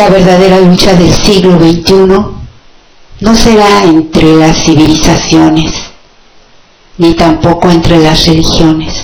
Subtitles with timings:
[0.00, 1.92] la verdadera lucha del siglo XXI
[3.20, 5.74] no será entre las civilizaciones,
[6.96, 8.94] ni tampoco entre las religiones.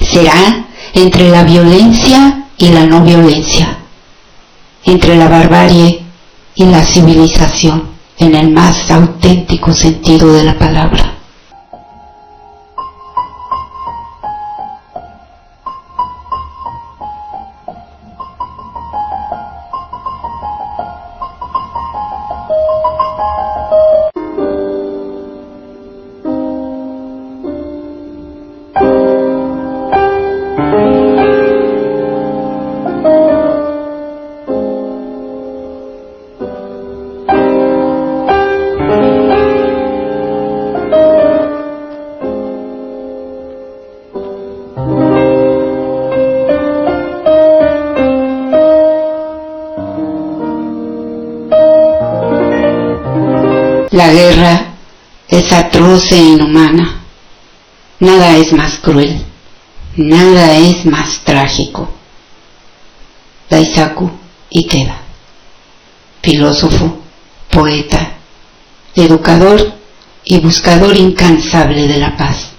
[0.00, 0.64] Será
[0.94, 3.80] entre la violencia y la no violencia,
[4.84, 6.02] entre la barbarie
[6.54, 11.13] y la civilización, en el más auténtico sentido de la palabra.
[55.94, 57.00] Atroz inhumana.
[58.00, 59.24] Nada es más cruel,
[59.96, 61.88] nada es más trágico.
[63.48, 64.10] Daisaku
[64.50, 64.96] Ikeda,
[66.22, 66.98] filósofo,
[67.50, 68.14] poeta,
[68.94, 69.74] educador
[70.24, 72.53] y buscador incansable de la paz.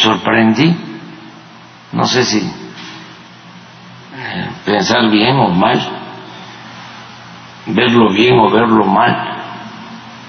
[0.00, 0.74] Sorprendí,
[1.92, 2.38] no sé si
[4.16, 5.78] eh, pensar bien o mal,
[7.66, 9.14] verlo bien o verlo mal,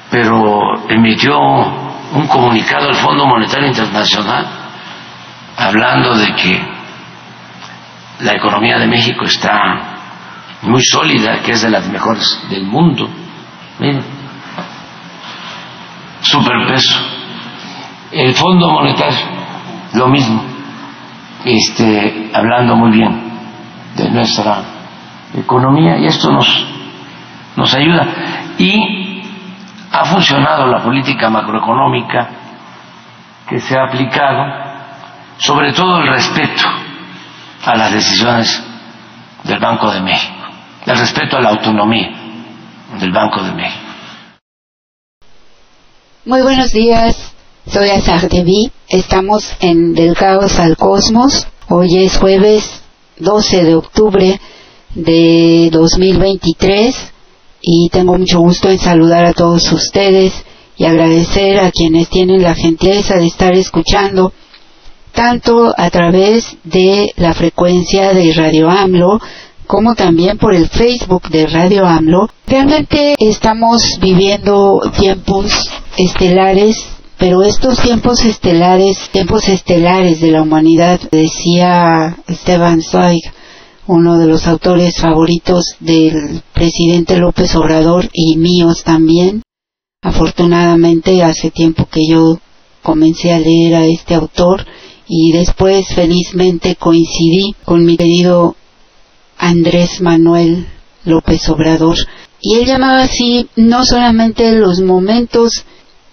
[0.09, 4.45] pero emitió un comunicado al Fondo Monetario Internacional
[5.57, 6.61] hablando de que
[8.21, 9.97] la economía de México está
[10.63, 13.09] muy sólida, que es de las mejores del mundo.
[13.79, 14.03] Miren,
[16.21, 16.99] superpeso
[18.11, 19.40] el Fondo Monetario,
[19.93, 20.41] lo mismo,
[21.43, 23.31] este, hablando muy bien
[23.95, 24.63] de nuestra
[25.33, 26.47] economía y esto nos,
[27.55, 28.07] nos ayuda.
[28.57, 29.23] Y
[29.91, 32.29] ha funcionado la política macroeconómica
[33.47, 34.45] que se ha aplicado,
[35.37, 36.63] sobre todo el respeto
[37.65, 38.63] a las decisiones
[39.43, 40.45] del Banco de México,
[40.85, 42.09] el respeto a la autonomía
[42.99, 43.91] del Banco de México.
[46.25, 47.35] Muy buenos días,
[47.71, 52.65] soy Azar Devi, estamos en Del Caos al Cosmos, hoy es jueves
[53.17, 54.41] 12 de octubre
[54.93, 56.95] de 2023
[57.61, 60.33] y tengo mucho gusto en saludar a todos ustedes
[60.75, 64.33] y agradecer a quienes tienen la gentileza de estar escuchando
[65.13, 69.21] tanto a través de la frecuencia de Radio AMLO
[69.65, 72.27] como también por el Facebook de Radio AMLO.
[72.47, 76.75] Realmente estamos viviendo tiempos estelares,
[77.21, 83.21] pero estos tiempos estelares, tiempos estelares de la humanidad, decía Esteban Zweig,
[83.85, 89.43] uno de los autores favoritos del presidente López Obrador y míos también.
[90.01, 92.39] Afortunadamente hace tiempo que yo
[92.81, 94.65] comencé a leer a este autor
[95.07, 98.55] y después felizmente coincidí con mi querido
[99.37, 100.65] Andrés Manuel
[101.05, 101.97] López Obrador.
[102.41, 105.65] Y él llamaba así no solamente los momentos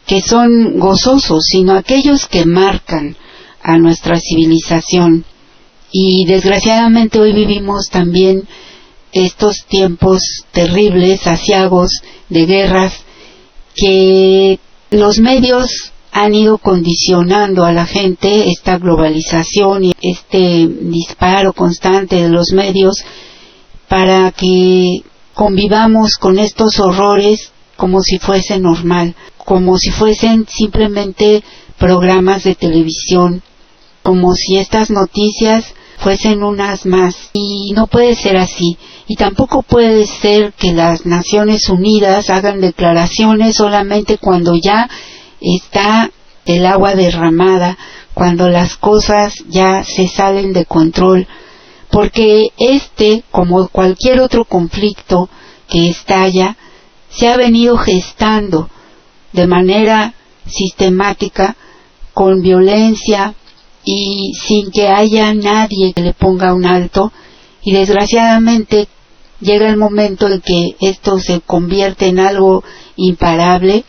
[0.08, 3.14] que son gozosos, sino aquellos que marcan
[3.62, 5.26] a nuestra civilización.
[5.92, 8.48] Y desgraciadamente hoy vivimos también
[9.12, 11.90] estos tiempos terribles, asiagos
[12.30, 12.94] de guerras,
[13.74, 14.58] que
[14.90, 22.30] los medios han ido condicionando a la gente esta globalización y este disparo constante de
[22.30, 22.94] los medios
[23.88, 25.02] para que
[25.34, 31.44] convivamos con estos horrores como si fuese normal, como si fuesen simplemente
[31.78, 33.40] programas de televisión,
[34.02, 35.64] como si estas noticias
[35.98, 37.30] fuesen unas más.
[37.34, 38.76] Y no puede ser así.
[39.06, 44.90] Y tampoco puede ser que las Naciones Unidas hagan declaraciones solamente cuando ya
[45.40, 46.10] está
[46.46, 47.78] el agua derramada,
[48.12, 51.28] cuando las cosas ya se salen de control,
[51.92, 55.30] porque este, como cualquier otro conflicto
[55.68, 56.56] que estalla,
[57.10, 58.68] se ha venido gestando
[59.32, 60.14] de manera
[60.46, 61.56] sistemática,
[62.12, 63.34] con violencia
[63.84, 67.12] y sin que haya nadie que le ponga un alto,
[67.62, 68.88] y desgraciadamente
[69.40, 72.64] llega el momento en que esto se convierte en algo
[72.96, 73.84] imparable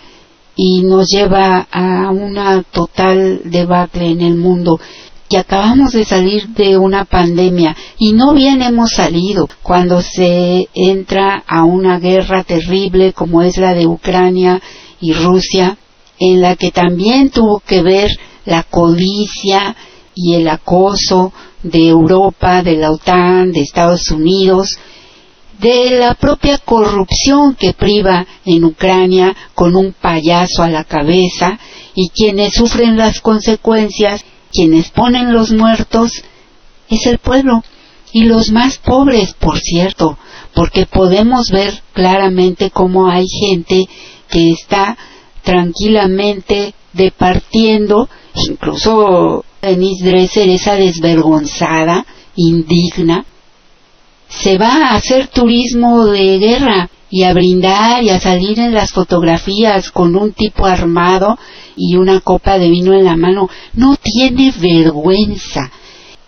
[0.56, 4.80] y nos lleva a una total debacle en el mundo
[5.29, 9.47] y acabamos de salir de una pandemia y no bien hemos salido.
[9.61, 14.59] Cuando se entra a una guerra terrible como es la de Ucrania
[14.99, 15.77] y Rusia,
[16.17, 18.09] en la que también tuvo que ver
[18.45, 19.75] la codicia
[20.15, 24.79] y el acoso de Europa, de la OTAN, de Estados Unidos,
[25.59, 31.59] de la propia corrupción que priva en Ucrania con un payaso a la cabeza
[31.94, 36.11] y quienes sufren las consecuencias, quienes ponen los muertos,
[36.89, 37.63] es el pueblo.
[38.11, 40.18] Y los más pobres, por cierto,
[40.56, 43.85] porque podemos ver claramente cómo hay gente
[44.29, 44.97] que está
[45.44, 53.25] tranquilamente departiendo, incluso Denise Dresser, esa desvergonzada, indigna,
[54.27, 58.92] se va a hacer turismo de guerra y a brindar y a salir en las
[58.92, 61.37] fotografías con un tipo armado
[61.75, 63.49] y una copa de vino en la mano.
[63.73, 65.71] No tiene vergüenza.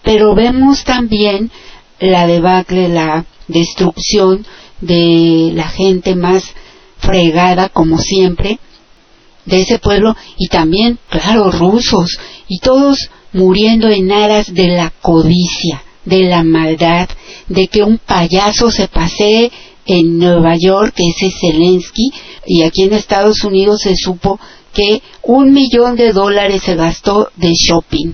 [0.03, 1.51] Pero vemos también
[2.00, 4.45] la debacle, la destrucción
[4.79, 6.43] de la gente más
[6.97, 8.59] fregada, como siempre,
[9.45, 15.83] de ese pueblo y también, claro, rusos y todos muriendo en aras de la codicia
[16.05, 17.09] de la maldad,
[17.47, 19.51] de que un payaso se pasee
[19.85, 22.11] en Nueva York, ese Zelensky,
[22.45, 24.39] y aquí en Estados Unidos se supo
[24.73, 28.13] que un millón de dólares se gastó de shopping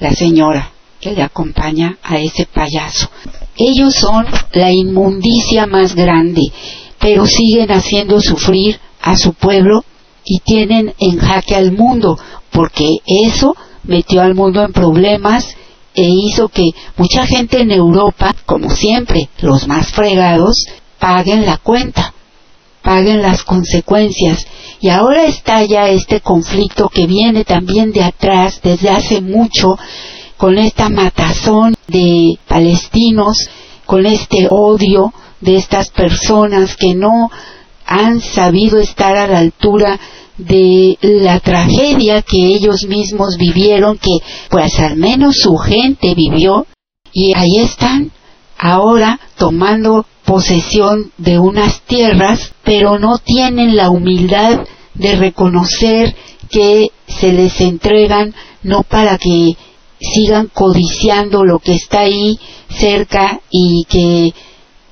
[0.00, 3.08] la señora que le acompaña a ese payaso.
[3.56, 6.42] Ellos son la inmundicia más grande,
[6.98, 9.84] pero siguen haciendo sufrir a su pueblo
[10.24, 12.18] y tienen en jaque al mundo,
[12.50, 15.56] porque eso metió al mundo en problemas
[15.94, 20.66] e hizo que mucha gente en Europa, como siempre, los más fregados,
[21.04, 22.14] paguen la cuenta,
[22.82, 24.46] paguen las consecuencias.
[24.80, 29.78] Y ahora está ya este conflicto que viene también de atrás desde hace mucho,
[30.38, 33.36] con esta matazón de palestinos,
[33.84, 37.30] con este odio de estas personas que no
[37.84, 40.00] han sabido estar a la altura
[40.38, 44.16] de la tragedia que ellos mismos vivieron, que
[44.48, 46.66] pues al menos su gente vivió,
[47.12, 48.10] y ahí están
[48.56, 54.60] ahora tomando posesión de unas tierras, pero no tienen la humildad
[54.94, 56.14] de reconocer
[56.50, 59.56] que se les entregan no para que
[60.00, 62.38] sigan codiciando lo que está ahí
[62.68, 64.32] cerca y que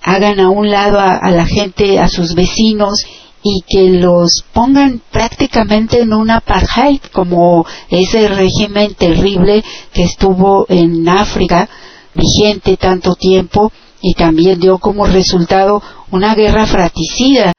[0.02, 3.04] hagan a un lado a, la gente, a sus vecinos
[3.42, 11.08] y que los pongan prácticamente en un apartheid como ese régimen terrible que estuvo en
[11.08, 11.68] África
[12.14, 17.52] vigente tanto tiempo y también dio como resultado una guerra fratricida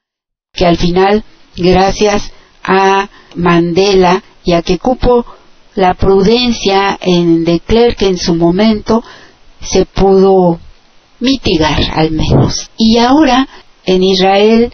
[0.53, 1.23] que al final
[1.55, 2.31] gracias
[2.63, 5.25] a Mandela y a que cupo
[5.75, 9.03] la prudencia en de Klerk en su momento
[9.61, 10.59] se pudo
[11.19, 12.69] mitigar al menos.
[12.77, 13.47] Y ahora
[13.85, 14.71] en Israel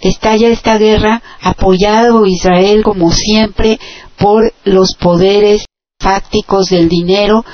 [0.00, 3.78] estalla esta guerra apoyado Israel como siempre
[4.18, 5.66] por los poderes
[6.00, 7.44] fácticos del dinero,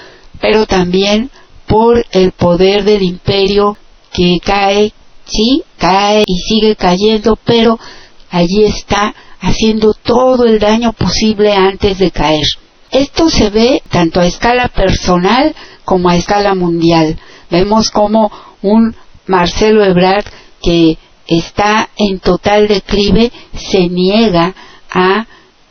[0.40, 1.30] pero también
[1.70, 3.76] por el poder del imperio
[4.12, 4.92] que cae,
[5.24, 7.78] sí, cae y sigue cayendo, pero
[8.28, 12.44] allí está haciendo todo el daño posible antes de caer.
[12.90, 17.16] Esto se ve tanto a escala personal como a escala mundial.
[17.50, 18.96] Vemos como un
[19.26, 20.24] Marcelo Ebrard
[20.60, 20.98] que
[21.28, 24.56] está en total declive se niega
[24.90, 25.24] a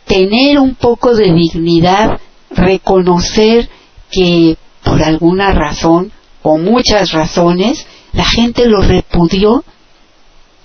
[0.06, 3.70] tener un poco de dignidad, reconocer
[4.10, 9.64] que por alguna razón o muchas razones la gente lo repudió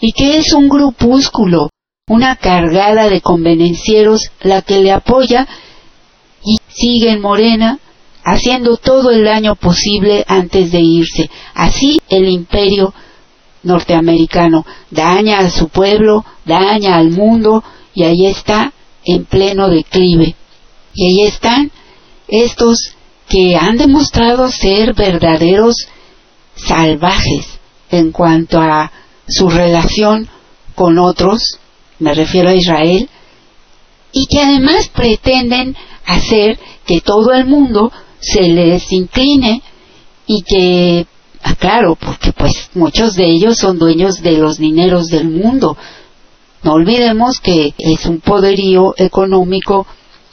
[0.01, 1.71] y que es un grupúsculo,
[2.09, 5.47] una cargada de convenencieros la que le apoya
[6.45, 7.79] y sigue en Morena
[8.25, 11.31] haciendo todo el daño posible antes de irse.
[11.55, 12.95] Así el imperio
[13.63, 17.63] norteamericano daña a su pueblo, daña al mundo
[17.95, 18.73] y ahí está
[19.05, 20.35] en pleno declive.
[20.95, 21.71] Y ahí están
[22.29, 22.94] estos
[23.29, 25.75] que han demostrado ser verdaderos
[26.57, 27.47] salvajes
[27.91, 28.91] en cuanto a
[29.27, 30.29] su relación
[30.75, 31.59] con otros,
[31.99, 33.09] me refiero a Israel,
[34.13, 35.77] y que además pretenden
[36.07, 39.63] hacer que todo el mundo se les incline
[40.27, 41.07] y que,
[41.43, 45.77] ah, claro, porque pues muchos de ellos son dueños de los dineros del mundo.
[46.63, 49.87] No olvidemos que es un poderío económico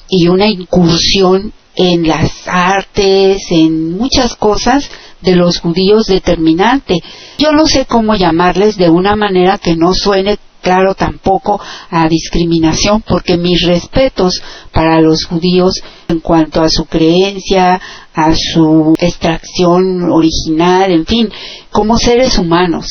[0.08, 4.90] y una incursión en las artes, en muchas cosas
[5.22, 7.02] de los judíos determinante.
[7.38, 11.60] Yo no sé cómo llamarles de una manera que no suene claro tampoco
[11.90, 15.74] a discriminación, porque mis respetos para los judíos
[16.08, 17.82] en cuanto a su creencia,
[18.14, 21.30] a su extracción original, en fin,
[21.72, 22.86] como seres humanos.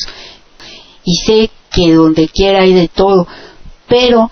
[1.05, 3.27] Y sé que donde quiera hay de todo,
[3.87, 4.29] pero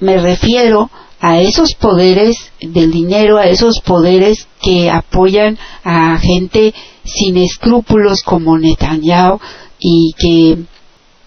[0.00, 0.90] me refiero
[1.20, 8.58] a esos poderes del dinero, a esos poderes que apoyan a gente sin escrúpulos como
[8.58, 9.40] Netanyahu
[9.78, 10.58] y que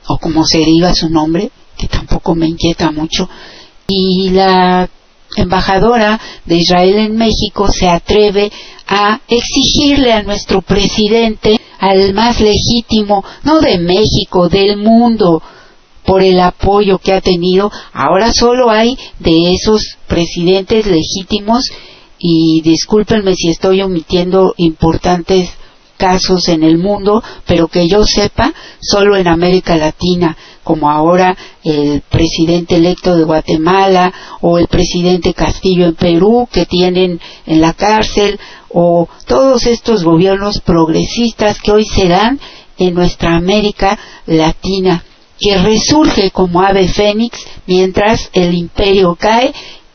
[0.07, 3.29] o como se diga su nombre, que tampoco me inquieta mucho,
[3.87, 4.89] y la
[5.37, 8.51] embajadora de Israel en México se atreve
[8.87, 15.41] a exigirle a nuestro presidente, al más legítimo, no de México, del mundo,
[16.11, 17.71] por el apoyo que ha tenido.
[17.93, 21.63] Ahora solo hay de esos presidentes legítimos
[22.19, 25.51] y discúlpenme si estoy omitiendo importantes
[25.95, 32.01] casos en el mundo, pero que yo sepa, solo en América Latina, como ahora el
[32.01, 38.37] presidente electo de Guatemala o el presidente Castillo en Perú, que tienen en la cárcel,
[38.67, 42.37] o todos estos gobiernos progresistas que hoy se dan
[42.77, 45.05] en nuestra América Latina,
[45.41, 49.51] que resurge como ave fénix mientras el imperio cae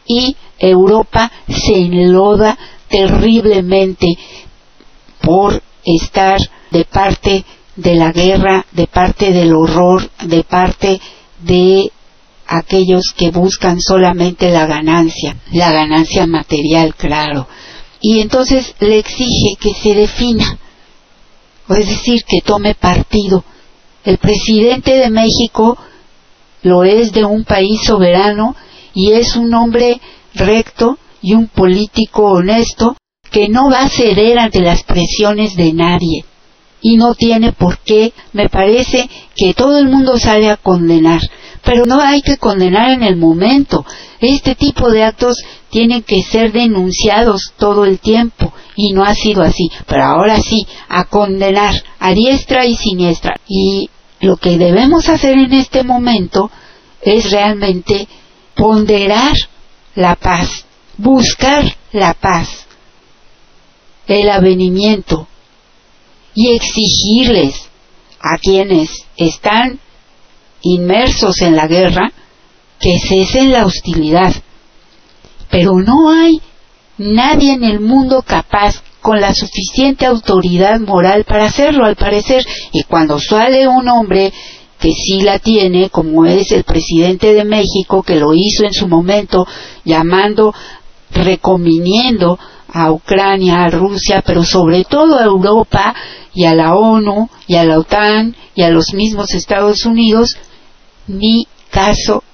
[0.06, 4.18] y Europa se enloda terriblemente
[5.22, 6.38] por estar
[6.70, 7.44] de parte
[7.76, 11.00] de la guerra, de parte del horror, de parte
[11.40, 11.92] de
[12.46, 17.46] aquellos que buscan solamente la ganancia, la ganancia material, claro.
[18.00, 20.58] Y entonces le exige que se defina,
[21.68, 23.44] es decir, que tome partido.
[24.06, 25.76] El presidente de México
[26.62, 28.54] lo es de un país soberano
[28.94, 30.00] y es un hombre
[30.32, 32.96] recto y un político honesto
[33.32, 36.24] que no va a ceder ante las presiones de nadie
[36.80, 38.12] y no tiene por qué.
[38.32, 41.20] Me parece que todo el mundo sale a condenar,
[41.64, 43.84] pero no hay que condenar en el momento.
[44.20, 45.36] Este tipo de actos
[45.70, 49.68] tienen que ser denunciados todo el tiempo y no ha sido así.
[49.88, 53.34] Pero ahora sí, a condenar a diestra y siniestra.
[53.48, 56.50] Y lo que debemos hacer en este momento
[57.02, 58.08] es realmente
[58.54, 59.36] ponderar
[59.94, 60.64] la paz,
[60.96, 62.66] buscar la paz
[64.06, 65.26] el avenimiento
[66.34, 67.68] y exigirles
[68.20, 69.80] a quienes están
[70.62, 72.12] inmersos en la guerra
[72.78, 74.34] que cesen la hostilidad.
[75.50, 76.40] Pero no hay
[76.98, 82.44] nadie en el mundo capaz con la suficiente autoridad moral para hacerlo, al parecer.
[82.72, 84.32] Y cuando sale un hombre
[84.80, 88.88] que sí la tiene, como es el presidente de México, que lo hizo en su
[88.88, 89.46] momento,
[89.84, 90.52] llamando,
[91.12, 92.36] recominiendo
[92.66, 95.94] a Ucrania, a Rusia, pero sobre todo a Europa
[96.34, 100.36] y a la ONU y a la OTAN y a los mismos Estados Unidos,
[101.06, 101.46] ni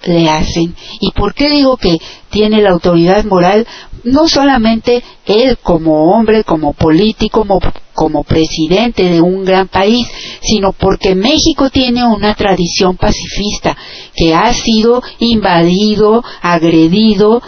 [0.04, 0.75] le hacen.
[1.00, 1.99] ¿Y por qué digo que
[2.30, 3.66] tiene la autoridad moral?
[4.04, 7.61] No solamente él como hombre, como político, como,
[7.94, 10.06] como presidente de un gran país,
[10.42, 13.76] sino porque México tiene una tradición pacifista
[14.14, 17.42] que ha sido invadido, agredido,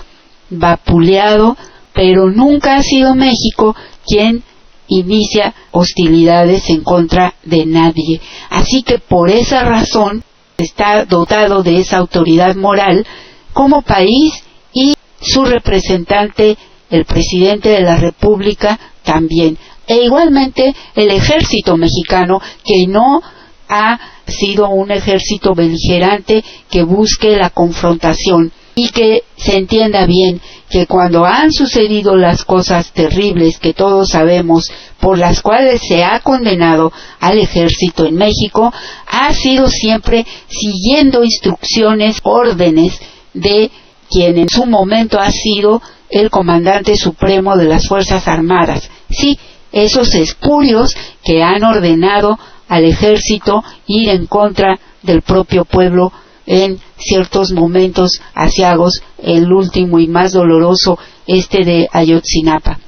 [0.50, 1.56] vapuleado,
[1.92, 3.74] pero nunca ha sido México
[4.06, 4.42] quien
[4.88, 8.20] inicia hostilidades en contra de nadie.
[8.50, 10.24] Así que por esa razón
[10.64, 13.06] está dotado de esa autoridad moral
[13.52, 14.42] como país
[14.72, 16.56] y su representante,
[16.90, 19.56] el presidente de la República, también.
[19.86, 23.22] E igualmente el ejército mexicano, que no
[23.68, 30.86] ha sido un ejército beligerante que busque la confrontación y que se entienda bien que
[30.86, 36.92] cuando han sucedido las cosas terribles que todos sabemos por las cuales se ha condenado
[37.20, 38.72] al ejército en México,
[39.06, 42.98] ha sido siempre siguiendo instrucciones, órdenes
[43.34, 43.70] de
[44.10, 48.90] quien en su momento ha sido el comandante supremo de las Fuerzas Armadas.
[49.10, 49.38] Sí,
[49.72, 56.12] esos espurios que han ordenado al ejército ir en contra del propio pueblo
[56.46, 62.78] en ciertos momentos asiagos, el último y más doloroso, este de Ayotzinapa.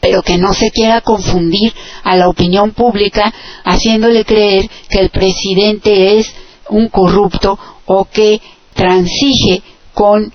[0.00, 1.72] Pero que no se quiera confundir
[2.04, 3.32] a la opinión pública
[3.64, 6.32] haciéndole creer que el presidente es
[6.68, 8.40] un corrupto o que
[8.74, 9.62] transige
[9.94, 10.32] con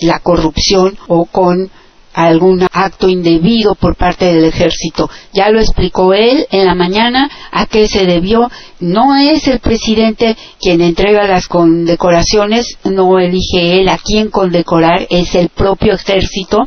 [0.00, 1.70] la corrupción o con
[2.16, 5.10] algún acto indebido por parte del ejército.
[5.34, 8.50] Ya lo explicó él en la mañana a qué se debió.
[8.80, 15.34] No es el presidente quien entrega las condecoraciones, no elige él a quién condecorar, es
[15.34, 16.64] el propio ejército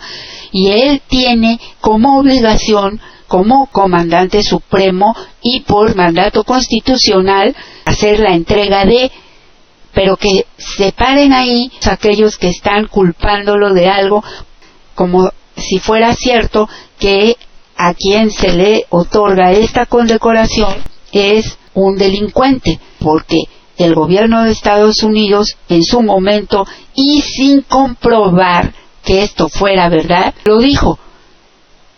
[0.52, 8.86] y él tiene como obligación como comandante supremo y por mandato constitucional hacer la entrega
[8.86, 9.12] de
[9.94, 14.24] pero que se paren ahí aquellos que están culpándolo de algo
[14.96, 16.68] como si fuera cierto
[17.00, 17.38] que
[17.78, 20.76] a quien se le otorga esta condecoración
[21.12, 23.44] es un delincuente, porque
[23.78, 30.34] el gobierno de Estados Unidos en su momento y sin comprobar que esto fuera verdad,
[30.44, 31.00] lo dijo.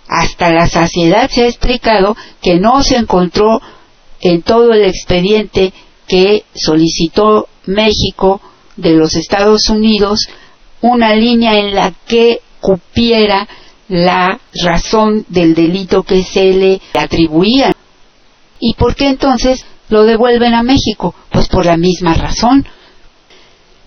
[0.08, 3.62] Hasta la saciedad se ha explicado que no se encontró
[4.20, 5.74] en todo el expediente
[6.08, 8.42] que solicitó México
[8.76, 10.28] de los Estados Unidos
[10.82, 13.48] una línea en la que cupiera
[13.90, 17.74] la razón del delito que se le atribuía.
[18.60, 21.14] ¿Y por qué entonces lo devuelven a México?
[21.30, 22.66] Pues por la misma razón.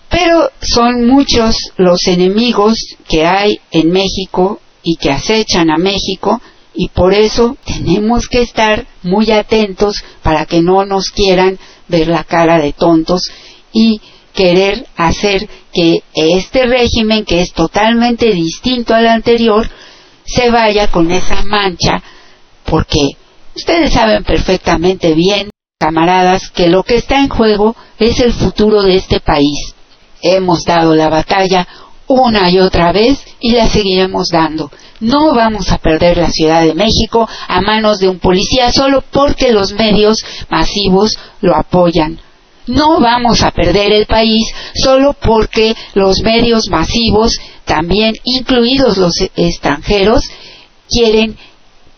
[0.09, 6.39] Pero son muchos los enemigos que hay en México y que acechan a México
[6.75, 11.57] y por eso tenemos que estar muy atentos para que no nos quieran
[11.87, 13.21] ver la cara de tontos
[13.73, 14.01] y
[14.35, 19.67] querer hacer que este régimen, que es totalmente distinto al anterior,
[20.25, 22.01] se vaya con esa mancha,
[22.65, 23.01] porque
[23.55, 28.95] ustedes saben perfectamente bien, camaradas, que lo que está en juego es el futuro de
[28.95, 29.75] este país.
[30.21, 31.67] Hemos dado la batalla
[32.07, 34.71] una y otra vez y la seguiremos dando.
[34.99, 39.51] No vamos a perder la Ciudad de México a manos de un policía solo porque
[39.51, 40.17] los medios
[40.49, 42.19] masivos lo apoyan.
[42.67, 44.41] No vamos a perder el país
[44.73, 50.23] solo porque los medios masivos, también incluidos los extranjeros,
[50.89, 51.37] quieren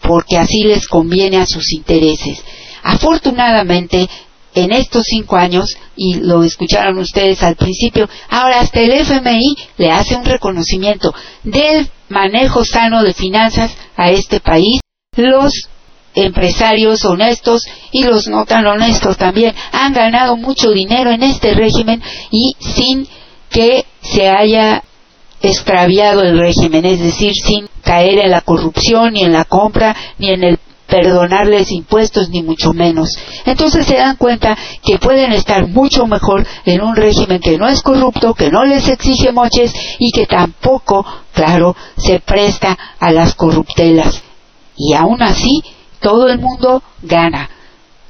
[0.01, 2.43] porque así les conviene a sus intereses.
[2.83, 4.07] Afortunadamente,
[4.53, 9.91] en estos cinco años, y lo escucharon ustedes al principio, ahora hasta el FMI le
[9.91, 14.79] hace un reconocimiento del manejo sano de finanzas a este país.
[15.15, 15.69] Los
[16.17, 22.01] empresarios honestos y los no tan honestos también han ganado mucho dinero en este régimen
[22.31, 23.07] y sin
[23.49, 24.83] que se haya
[25.41, 30.31] extraviado el régimen, es decir, sin caer en la corrupción, ni en la compra, ni
[30.31, 33.09] en el perdonarles impuestos, ni mucho menos.
[33.45, 37.81] Entonces se dan cuenta que pueden estar mucho mejor en un régimen que no es
[37.81, 44.23] corrupto, que no les exige moches y que tampoco, claro, se presta a las corruptelas.
[44.77, 45.61] Y aún así
[45.99, 47.49] todo el mundo gana.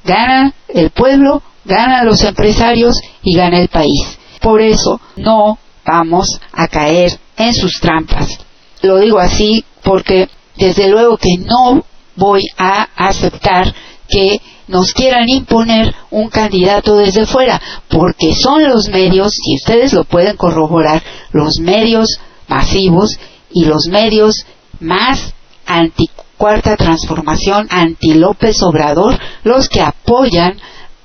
[0.04, 4.18] gana el pueblo, ganan los empresarios y gana el país.
[4.40, 8.38] Por eso no vamos a caer en sus trampas.
[8.82, 11.84] Lo digo así porque desde luego que no
[12.16, 13.74] voy a aceptar
[14.08, 20.04] que nos quieran imponer un candidato desde fuera, porque son los medios, si ustedes lo
[20.04, 23.18] pueden corroborar, los medios masivos
[23.50, 24.44] y los medios
[24.80, 25.34] más
[25.66, 30.58] anti cuarta transformación, anti López Obrador, los que apoyan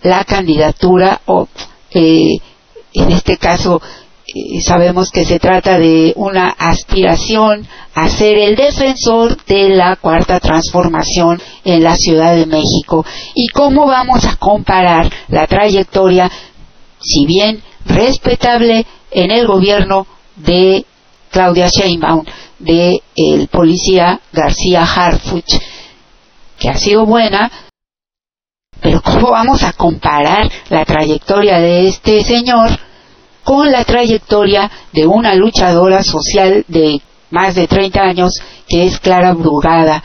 [0.04, 1.48] la candidatura o
[1.92, 2.38] eh,
[2.94, 3.82] en este caso
[4.26, 10.40] eh, sabemos que se trata de una aspiración a ser el defensor de la cuarta
[10.40, 13.06] transformación en la Ciudad de México.
[13.36, 16.32] ¿Y cómo vamos a comparar la trayectoria,
[17.00, 20.86] si bien respetable, en el gobierno de
[21.34, 22.24] Claudia Sheinbaum,
[22.60, 25.60] de el policía García Harfuch,
[26.58, 27.52] que ha sido buena,
[28.80, 32.70] pero ¿cómo vamos a comparar la trayectoria de este señor
[33.44, 37.02] con la trayectoria de una luchadora social de
[37.34, 38.34] más de 30 años
[38.68, 40.04] que es Clara Brugada.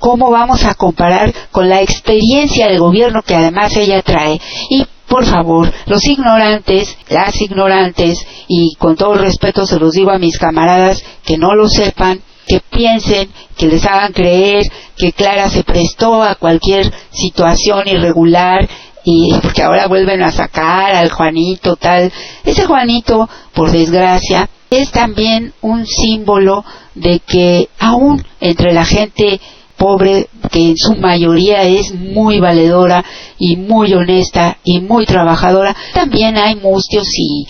[0.00, 4.40] ¿Cómo vamos a comparar con la experiencia de gobierno que además ella trae?
[4.70, 10.18] Y por favor, los ignorantes, las ignorantes, y con todo respeto se los digo a
[10.18, 15.64] mis camaradas que no lo sepan, que piensen, que les hagan creer que Clara se
[15.64, 18.68] prestó a cualquier situación irregular
[19.04, 22.12] y porque ahora vuelven a sacar al Juanito tal.
[22.44, 29.40] Ese Juanito, por desgracia, es también un símbolo de que aún entre la gente
[29.78, 33.04] pobre, que en su mayoría es muy valedora
[33.38, 37.46] y muy honesta y muy trabajadora, también hay mustios y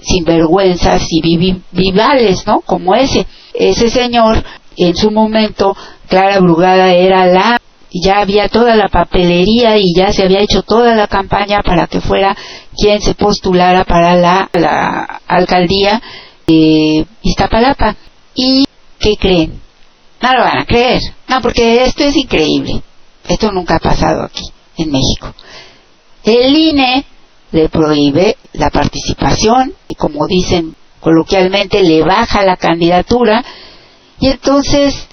[0.00, 2.60] sinvergüenzas y vivales, ¿no?
[2.60, 3.26] Como ese.
[3.54, 4.42] Ese señor,
[4.76, 5.76] en su momento,
[6.08, 7.58] Clara Brugada era la
[8.02, 12.00] ya había toda la papelería y ya se había hecho toda la campaña para que
[12.00, 12.36] fuera
[12.76, 16.02] quien se postulara para la, la alcaldía
[16.46, 17.96] de Iztapalapa.
[18.34, 18.64] ¿Y
[18.98, 19.65] qué creen?
[20.20, 21.00] No lo van a creer.
[21.28, 22.82] No, porque esto es increíble.
[23.28, 24.44] Esto nunca ha pasado aquí,
[24.78, 25.34] en México.
[26.22, 27.04] El INE
[27.52, 33.44] le prohíbe la participación y como dicen coloquialmente le baja la candidatura
[34.18, 35.06] y entonces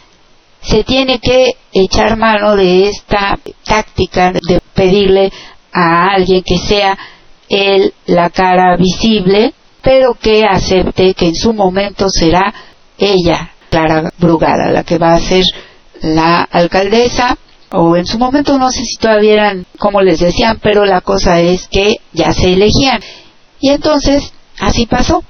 [0.62, 5.32] se tiene que echar mano de esta táctica de pedirle
[5.72, 6.98] a alguien que sea
[7.50, 12.54] él la cara visible, pero que acepte que en su momento será
[12.98, 15.44] ella, Clara Brugada, la que va a ser
[16.04, 17.36] la alcaldesa,
[17.72, 21.42] o en su momento no sé si todavía eran como les decían, pero la cosa
[21.42, 23.02] es que ya se elegían.
[23.60, 25.24] Y entonces, así pasó.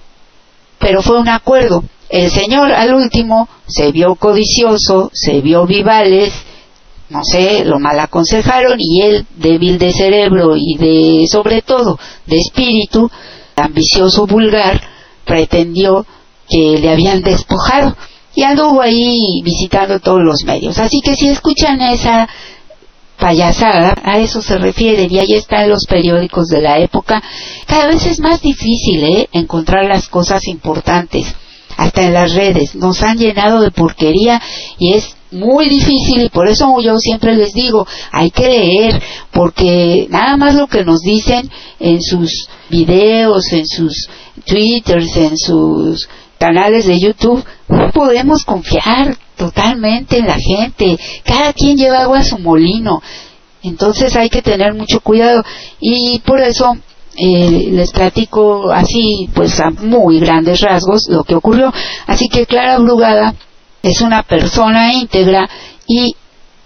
[0.77, 1.85] Pero fue un acuerdo.
[2.09, 6.33] El señor al último se vio codicioso, se vio vivales,
[7.07, 12.39] no sé, lo mal aconsejaron y él, débil de cerebro y de, sobre todo, de
[12.39, 13.09] espíritu,
[13.55, 14.81] ambicioso, vulgar,
[15.23, 16.05] pretendió
[16.49, 17.95] que le habían despojado
[18.35, 20.77] y anduvo ahí visitando todos los medios.
[20.77, 22.27] Así que si escuchan esa
[23.17, 27.21] payasada, a eso se refiere y ahí están los periódicos de la época.
[27.67, 29.29] Cada vez es más difícil ¿eh?
[29.31, 31.33] encontrar las cosas importantes
[31.77, 32.75] hasta en las redes.
[32.75, 34.41] Nos han llenado de porquería
[34.77, 40.07] y es muy difícil y por eso yo siempre les digo, hay que leer, porque
[40.09, 44.09] nada más lo que nos dicen en sus videos, en sus
[44.45, 46.07] twitters, en sus
[46.43, 50.99] canales de YouTube, no podemos confiar totalmente en la gente.
[51.23, 53.01] Cada quien lleva agua a su molino.
[53.61, 55.41] Entonces hay que tener mucho cuidado
[55.79, 56.75] y por eso
[57.15, 61.71] eh, les platico así, pues a muy grandes rasgos, lo que ocurrió.
[62.07, 63.35] Así que Clara Brugada
[63.81, 65.49] es una persona íntegra
[65.87, 66.13] y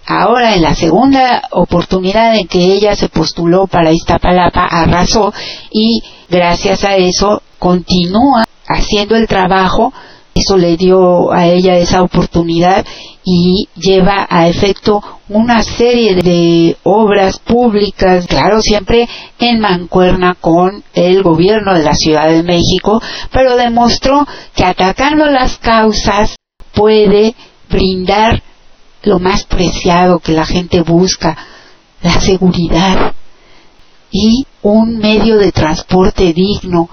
[0.06, 5.32] ahora en la segunda oportunidad en que ella se postuló para Iztapalapa arrasó
[5.70, 9.92] y gracias a eso continúa haciendo el trabajo
[10.38, 12.86] eso le dio a ella esa oportunidad
[13.24, 21.22] y lleva a efecto una serie de obras públicas, claro, siempre en mancuerna con el
[21.22, 23.02] gobierno de la Ciudad de México,
[23.32, 26.36] pero demostró que atacando las causas
[26.72, 27.34] puede
[27.68, 28.40] brindar
[29.02, 31.36] lo más preciado que la gente busca,
[32.00, 33.12] la seguridad
[34.10, 36.88] y un medio de transporte digno.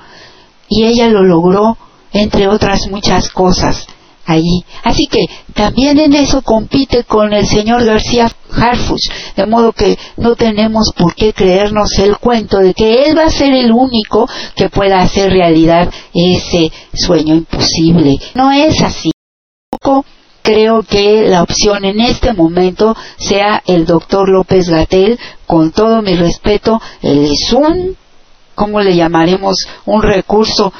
[0.69, 1.77] Y ella lo logró
[2.11, 3.87] entre otras muchas cosas
[4.25, 4.63] allí.
[4.83, 10.35] Así que también en eso compite con el señor García Harfuch, de modo que no
[10.35, 14.69] tenemos por qué creernos el cuento de que él va a ser el único que
[14.69, 18.17] pueda hacer realidad ese sueño imposible.
[18.33, 19.11] No es así.
[20.41, 26.15] creo que la opción en este momento sea el doctor López Gatel, con todo mi
[26.15, 27.97] respeto, él es un,
[28.55, 29.67] ¿cómo le llamaremos?
[29.85, 30.73] Un recurso,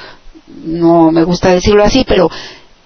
[0.63, 2.29] no me gusta decirlo así, pero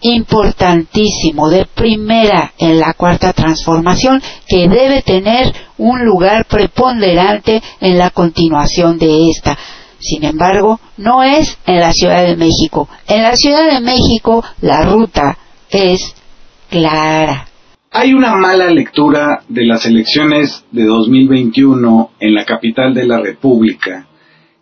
[0.02, 8.10] importantísimo, de primera en la cuarta transformación, que debe tener un lugar preponderante en la
[8.10, 9.58] continuación de esta.
[10.00, 12.88] Sin embargo, no es en la Ciudad de México.
[13.08, 15.38] En la Ciudad de México la ruta
[15.70, 16.16] es
[16.70, 17.48] clara.
[17.92, 24.09] Hay una mala lectura de las elecciones de 2021 en la capital de la República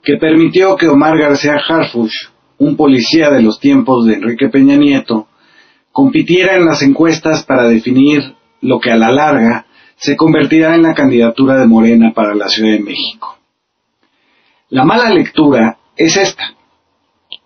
[0.07, 2.13] que permitió que Omar García Harfuch
[2.59, 5.27] un policía de los tiempos de Enrique Peña Nieto,
[5.91, 9.65] compitiera en las encuestas para definir lo que a la larga
[9.97, 13.37] se convertirá en la candidatura de Morena para la Ciudad de México.
[14.69, 16.55] La mala lectura es esta.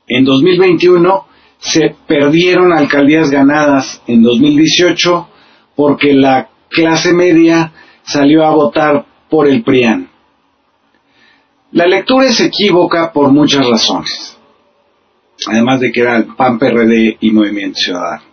[0.08, 1.26] En 2021
[1.58, 5.30] se perdieron alcaldías ganadas en 2018
[5.76, 10.11] porque la clase media salió a votar por el PRIAN.
[11.72, 14.32] La lectura es equívoca por muchas razones
[15.48, 18.24] además de que era el PAN, PRD y Movimiento Ciudadano.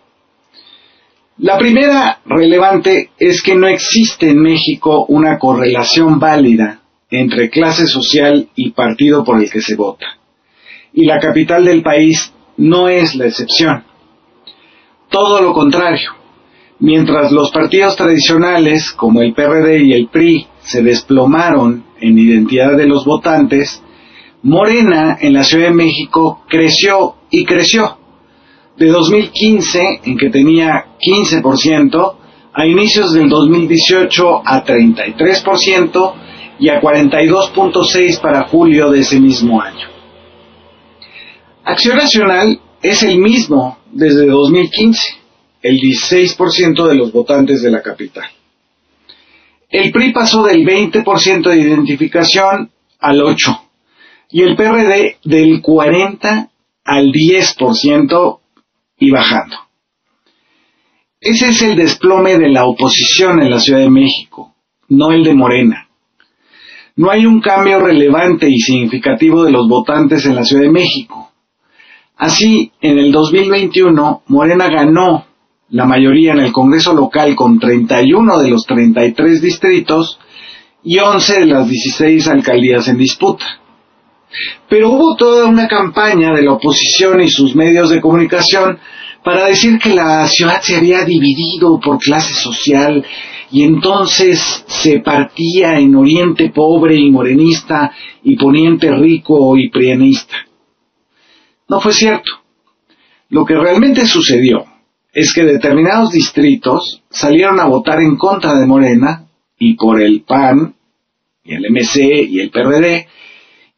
[1.37, 8.49] La primera relevante es que no existe en México una correlación válida entre clase social
[8.55, 10.05] y partido por el que se vota.
[10.93, 13.85] Y la capital del país no es la excepción.
[15.09, 16.11] Todo lo contrario.
[16.79, 22.87] Mientras los partidos tradicionales, como el PRD y el PRI, se desplomaron en identidad de
[22.87, 23.81] los votantes,
[24.43, 27.97] Morena en la Ciudad de México creció y creció.
[28.77, 32.15] De 2015, en que tenía 15%,
[32.53, 36.13] a inicios del 2018 a 33%
[36.59, 39.87] y a 42.6% para julio de ese mismo año.
[41.63, 45.01] Acción Nacional es el mismo desde 2015,
[45.61, 48.25] el 16% de los votantes de la capital.
[49.69, 53.61] El PRI pasó del 20% de identificación al 8%
[54.31, 56.49] y el PRD del 40
[56.85, 58.39] al 10%
[58.99, 59.55] y bajando.
[61.19, 64.55] Ese es el desplome de la oposición en la Ciudad de México,
[64.87, 65.89] no el de Morena.
[66.95, 71.31] No hay un cambio relevante y significativo de los votantes en la Ciudad de México.
[72.17, 75.25] Así, en el 2021, Morena ganó
[75.71, 80.19] la mayoría en el Congreso local con 31 de los 33 distritos
[80.83, 83.45] y 11 de las 16 alcaldías en disputa.
[84.67, 88.79] Pero hubo toda una campaña de la oposición y sus medios de comunicación
[89.23, 93.05] para decir que la ciudad se había dividido por clase social
[93.51, 97.91] y entonces se partía en oriente pobre y morenista
[98.23, 100.35] y poniente rico y prianista.
[101.67, 102.31] No fue cierto.
[103.29, 104.65] Lo que realmente sucedió
[105.13, 110.75] es que determinados distritos salieron a votar en contra de Morena y por el PAN
[111.43, 113.07] y el MC y el PRD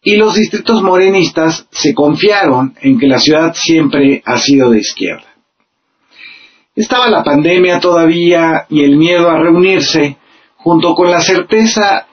[0.04, 5.28] y los distritos morenistas se confiaron en que la ciudad siempre ha sido de izquierda.
[6.76, 10.18] Estaba la pandemia todavía y el miedo a reunirse,
[10.56, 12.08] junto con la certeza,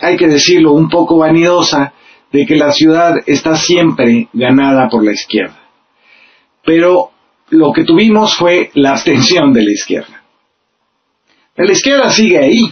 [0.00, 1.94] hay que decirlo, un poco vanidosa,
[2.30, 5.58] de que la ciudad está siempre ganada por la izquierda.
[6.64, 7.11] Pero
[7.52, 10.22] lo que tuvimos fue la abstención de la izquierda.
[11.54, 12.62] La izquierda sigue ahí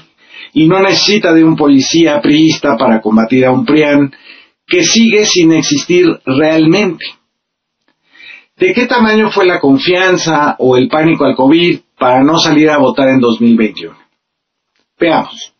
[0.54, 4.10] y no necesita de un policía priista para combatir a un prián
[4.66, 7.04] que sigue sin existir realmente.
[8.56, 12.78] ¿De qué tamaño fue la confianza o el pánico al COVID para no salir a
[12.78, 13.94] votar en 2021?
[14.98, 15.52] Veamos.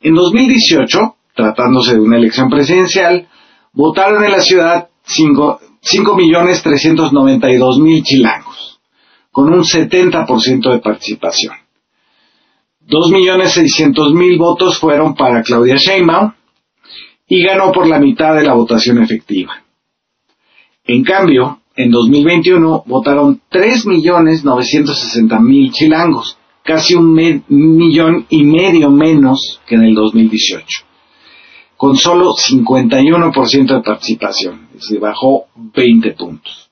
[0.00, 3.28] En 2018, tratándose de una elección presidencial,
[3.72, 4.88] votaron en la ciudad
[5.82, 8.80] 5.392.000 chilangos,
[9.30, 11.52] con un 70% de participación.
[12.86, 16.32] 2.600.000 votos fueron para Claudia Sheinbaum,
[17.26, 19.64] y ganó por la mitad de la votación efectiva.
[20.84, 27.14] En cambio, en 2021 votaron 3.960.000 chilangos, casi un
[27.48, 30.84] millón y medio menos que en el 2018,
[31.82, 36.70] con solo 51% de participación, es decir, bajó 20 puntos.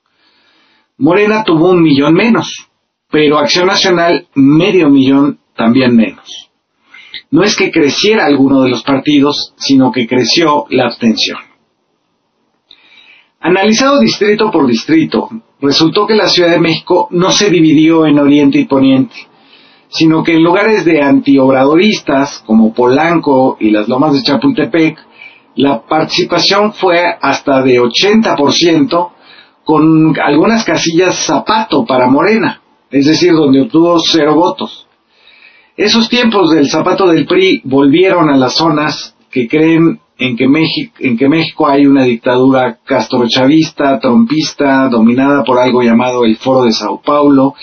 [0.99, 2.68] Morena tuvo un millón menos,
[3.11, 6.51] pero Acción Nacional medio millón también menos
[7.31, 11.38] no es que creciera alguno de los partidos, sino que creció la abstención.
[13.40, 15.29] Analizado distrito por distrito,
[15.61, 19.14] resultó que la Ciudad de México no se dividió en Oriente y Poniente,
[19.90, 24.98] sino que en lugares de antiobradoristas como Polanco y las Lomas de Chapultepec,
[25.57, 29.11] la participación fue hasta de 80%,
[29.64, 34.87] con algunas casillas zapato para Morena, es decir, donde obtuvo cero votos.
[35.76, 40.94] Esos tiempos del zapato del PRI volvieron a las zonas que creen en que México,
[40.98, 46.72] en que México hay una dictadura castrochavista, trompista, dominada por algo llamado el Foro de
[46.72, 47.55] Sao Paulo,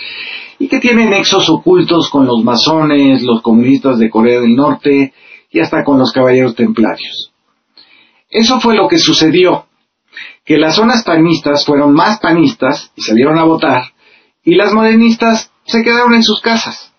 [0.60, 5.14] y que tiene nexos ocultos con los masones, los comunistas de Corea del Norte
[5.52, 7.32] y hasta con los caballeros templarios.
[8.30, 9.66] Eso fue lo que sucedió,
[10.44, 13.94] que las zonas panistas fueron más panistas y salieron a votar,
[14.44, 16.94] y las modernistas se quedaron en sus casas.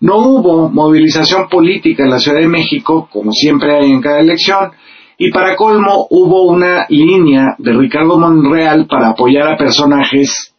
[0.00, 4.72] No hubo movilización política en la Ciudad de México, como siempre hay en cada elección,
[5.16, 10.53] y para colmo hubo una línea de Ricardo Monreal para apoyar a personajes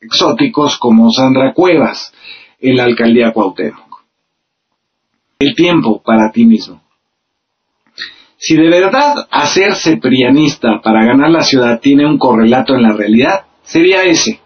[0.00, 2.12] exóticos como Sandra Cuevas
[2.58, 4.04] en la alcaldía Cuauhtémoc.
[5.38, 6.82] El tiempo para ti mismo.
[8.36, 13.44] Si de verdad hacerse prianista para ganar la ciudad tiene un correlato en la realidad,
[13.62, 14.40] sería ese.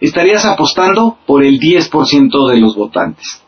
[0.00, 3.42] Estarías apostando por el 10% de los votantes.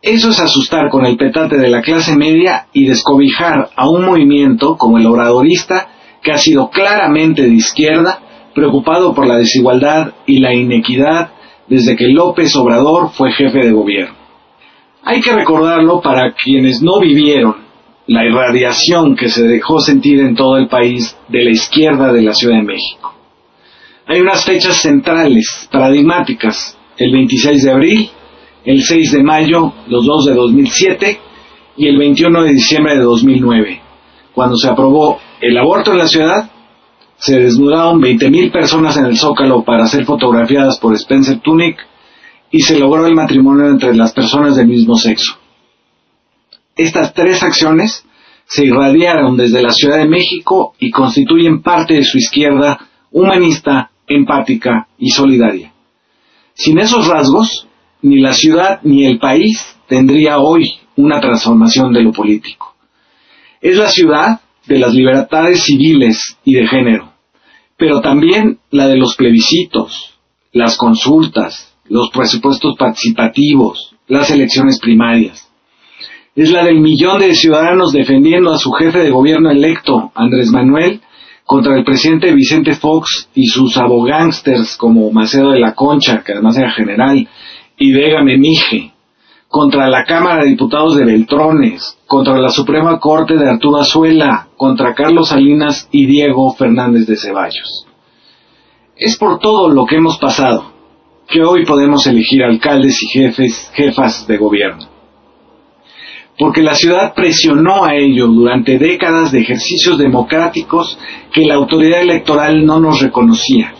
[0.00, 4.76] Eso es asustar con el petate de la clase media y descobijar a un movimiento
[4.76, 5.88] como el obradorista
[6.22, 8.20] que ha sido claramente de izquierda,
[8.58, 11.30] preocupado por la desigualdad y la inequidad
[11.68, 14.16] desde que López Obrador fue jefe de gobierno.
[15.04, 17.56] Hay que recordarlo para quienes no vivieron
[18.06, 22.32] la irradiación que se dejó sentir en todo el país de la izquierda de la
[22.32, 23.14] Ciudad de México.
[24.06, 28.10] Hay unas fechas centrales, paradigmáticas, el 26 de abril,
[28.64, 31.20] el 6 de mayo, los dos de 2007
[31.76, 33.80] y el 21 de diciembre de 2009,
[34.34, 36.50] cuando se aprobó el aborto en la ciudad,
[37.18, 41.76] se desnudaron 20.000 personas en el Zócalo para ser fotografiadas por Spencer Tunick
[42.50, 45.36] y se logró el matrimonio entre las personas del mismo sexo.
[46.76, 48.04] Estas tres acciones
[48.46, 52.78] se irradiaron desde la Ciudad de México y constituyen parte de su izquierda
[53.10, 55.72] humanista, empática y solidaria.
[56.54, 57.66] Sin esos rasgos,
[58.00, 62.74] ni la ciudad ni el país tendría hoy una transformación de lo político.
[63.60, 67.07] Es la ciudad de las libertades civiles y de género,
[67.78, 70.18] pero también la de los plebiscitos,
[70.52, 75.48] las consultas, los presupuestos participativos, las elecciones primarias.
[76.34, 81.00] Es la del millón de ciudadanos defendiendo a su jefe de gobierno electo, Andrés Manuel,
[81.44, 86.58] contra el presidente Vicente Fox y sus abogánsters como Macedo de la Concha, que además
[86.58, 87.26] era general,
[87.78, 88.92] y Vega Memije,
[89.48, 94.94] contra la Cámara de Diputados de Beltrones, contra la Suprema Corte de Arturo Azuela, contra
[94.94, 97.86] Carlos Salinas y Diego Fernández de Ceballos.
[98.96, 100.72] Es por todo lo que hemos pasado
[101.26, 104.86] que hoy podemos elegir alcaldes y jefes, jefas de gobierno.
[106.38, 110.98] Porque la ciudad presionó a ello durante décadas de ejercicios democráticos
[111.32, 113.74] que la autoridad electoral no nos reconocía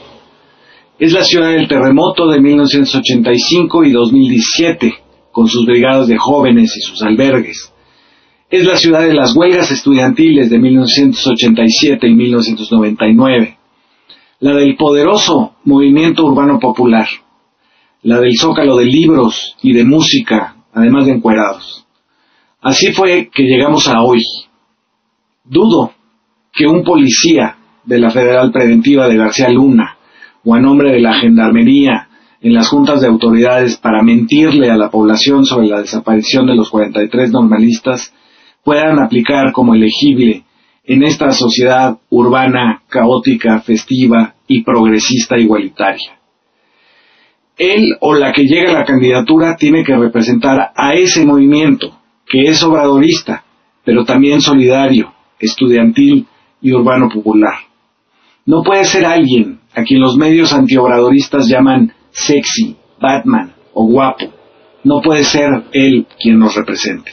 [0.98, 4.94] es la ciudad del terremoto de 1985 y 2017,
[5.32, 7.72] con sus brigadas de jóvenes y sus albergues.
[8.50, 13.58] Es la ciudad de las huelgas estudiantiles de 1987 y 1999.
[14.40, 17.06] La del poderoso movimiento urbano popular.
[18.02, 21.86] La del zócalo de libros y de música, además de encuerados.
[22.60, 24.20] Así fue que llegamos a hoy.
[25.44, 25.92] Dudo
[26.52, 29.96] que un policía de la Federal Preventiva de García Luna
[30.44, 32.07] o a nombre de la Gendarmería
[32.40, 36.70] en las juntas de autoridades para mentirle a la población sobre la desaparición de los
[36.70, 38.12] 43 normalistas
[38.62, 40.44] puedan aplicar como elegible
[40.84, 46.18] en esta sociedad urbana, caótica, festiva y progresista igualitaria.
[47.56, 52.42] Él o la que llegue a la candidatura tiene que representar a ese movimiento, que
[52.42, 53.44] es obradorista,
[53.84, 56.26] pero también solidario, estudiantil
[56.62, 57.54] y urbano popular.
[58.46, 64.26] No puede ser alguien a quien los medios antiobradoristas llaman sexy, Batman o guapo.
[64.84, 67.12] No puede ser él quien nos represente.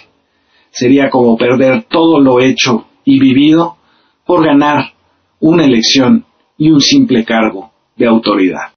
[0.71, 3.77] Sería como perder todo lo hecho y vivido
[4.25, 4.93] por ganar
[5.39, 6.25] una elección
[6.57, 8.73] y un simple cargo de autoridad.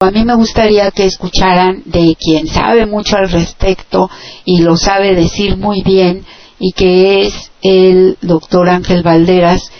[0.00, 4.10] A mí me gustaría que escucharan de quien sabe mucho al respecto
[4.44, 6.22] y lo sabe decir muy bien
[6.58, 9.70] y que es el doctor Ángel Valderas,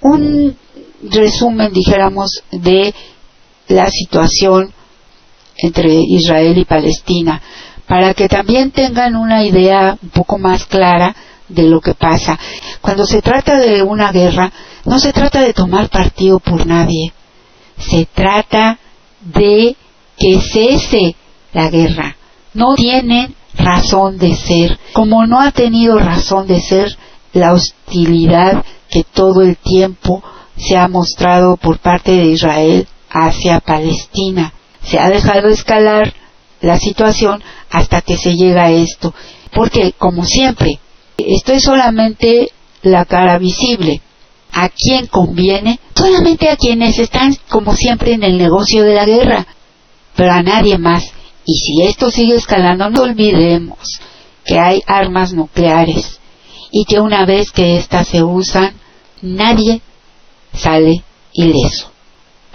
[0.00, 0.56] un
[1.02, 2.94] resumen, dijéramos, de
[3.68, 4.72] la situación
[5.58, 7.40] entre Israel y Palestina,
[7.86, 11.14] para que también tengan una idea un poco más clara
[11.48, 12.38] de lo que pasa.
[12.80, 14.52] Cuando se trata de una guerra,
[14.84, 17.12] no se trata de tomar partido por nadie,
[17.78, 18.78] se trata
[19.20, 19.76] de
[20.18, 21.16] que cese
[21.52, 22.16] la guerra.
[22.54, 26.96] No tiene razón de ser, como no ha tenido razón de ser
[27.32, 30.22] la hostilidad que todo el tiempo
[30.56, 34.52] se ha mostrado por parte de Israel hacia Palestina.
[34.82, 36.14] se ha dejado escalar
[36.60, 39.12] la situación hasta que se llega a esto.
[39.52, 40.78] Porque, como siempre,
[41.18, 42.50] esto es solamente
[42.82, 44.00] la cara visible.
[44.52, 45.80] ¿A quién conviene?
[45.94, 49.46] Solamente a quienes están, como siempre, en el negocio de la guerra,
[50.14, 51.12] pero a nadie más.
[51.44, 53.78] Y si esto sigue escalando, no olvidemos
[54.44, 56.20] que hay armas nucleares
[56.70, 58.74] y que una vez que éstas se usan,
[59.20, 59.80] nadie
[60.52, 61.02] sale
[61.32, 61.95] ileso.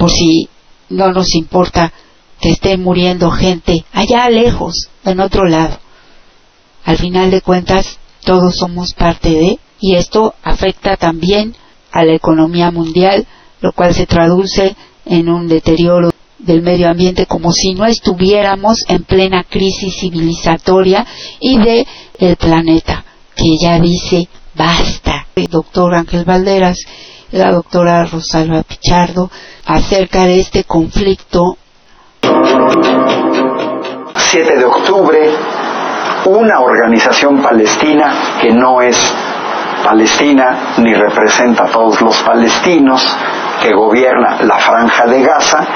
[0.02, 0.50] Por si
[0.90, 1.94] no nos importa
[2.40, 5.78] que esté muriendo gente allá lejos, en otro lado.
[6.84, 11.56] Al final de cuentas, todos somos parte de, y esto afecta también
[11.92, 13.28] a la economía mundial,
[13.62, 14.76] lo cual se traduce
[15.06, 21.06] en un deterioro del medio ambiente como si no estuviéramos en plena crisis civilizatoria
[21.40, 21.86] y de
[22.18, 25.28] el planeta que ya dice basta.
[25.36, 26.80] Doctor Ángel Valderas
[27.32, 29.30] la doctora Rosalba Pichardo
[29.66, 31.58] acerca de este conflicto.
[34.16, 35.30] 7 de octubre,
[36.26, 38.98] una organización palestina que no es
[39.84, 43.18] Palestina ni representa a todos los palestinos,
[43.62, 45.68] que gobierna la franja de Gaza,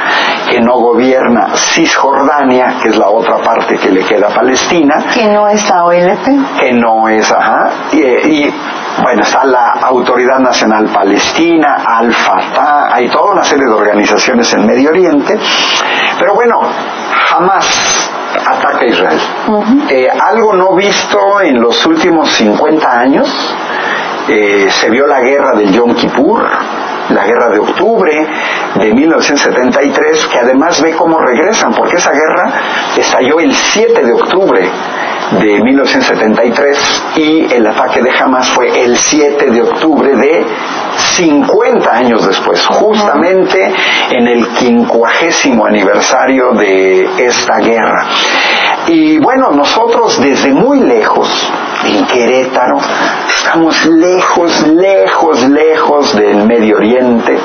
[0.49, 5.05] que no gobierna Cisjordania, que es la otra parte que le queda a Palestina.
[5.13, 6.59] Que no es la OLP.
[6.59, 7.69] Que no es, ajá.
[7.91, 8.51] Y,
[9.01, 14.89] bueno, está la Autoridad Nacional Palestina, Al-Fatah, hay toda una serie de organizaciones en Medio
[14.89, 15.37] Oriente,
[16.19, 16.61] pero bueno,
[17.29, 18.11] jamás
[18.45, 19.19] ataca a Israel.
[19.89, 23.55] Eh, algo no visto en los últimos 50 años,
[24.27, 26.43] eh, se vio la guerra del Yom Kippur,
[27.09, 28.27] la guerra de octubre
[28.75, 32.53] de 1973, que además ve cómo regresan, porque esa guerra
[32.97, 34.69] estalló el 7 de octubre
[35.39, 40.45] de 1973 y el ataque de Hamas fue el 7 de octubre de
[40.97, 43.73] 50 años después, justamente
[44.11, 48.05] en el quincuagésimo aniversario de esta guerra.
[48.87, 51.27] Y bueno, nosotros desde muy lejos,
[51.83, 52.77] en Querétaro,
[53.35, 57.37] estamos lejos, lejos, lejos del Medio Oriente.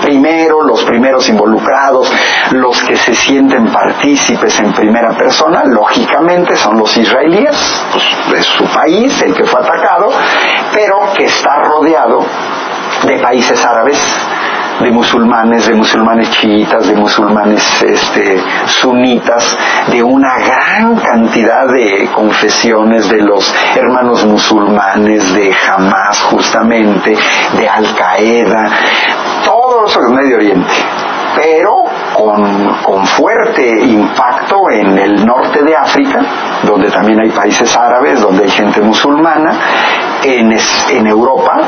[0.00, 2.10] Primero, los primeros involucrados,
[2.52, 8.04] los que se sienten partícipes en primera persona, lógicamente son los israelíes, pues
[8.40, 10.10] es su país el que fue atacado,
[10.72, 12.24] pero que está rodeado
[13.06, 13.98] de países árabes
[14.80, 19.56] de musulmanes, de musulmanes chiitas, de musulmanes este, sunitas,
[19.90, 27.16] de una gran cantidad de confesiones de los hermanos musulmanes, de Hamas justamente,
[27.56, 28.70] de Al Qaeda,
[29.44, 30.72] todo eso del Medio Oriente,
[31.36, 36.20] pero con, con, fuerte impacto en el norte de África,
[36.62, 39.52] donde también hay países árabes, donde hay gente musulmana,
[40.24, 40.52] en,
[40.90, 41.58] en Europa,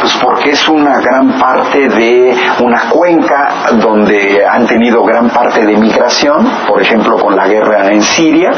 [0.00, 5.76] pues porque es una gran parte de una cuenca donde han tenido gran parte de
[5.76, 8.50] migración, por ejemplo con la guerra en Siria,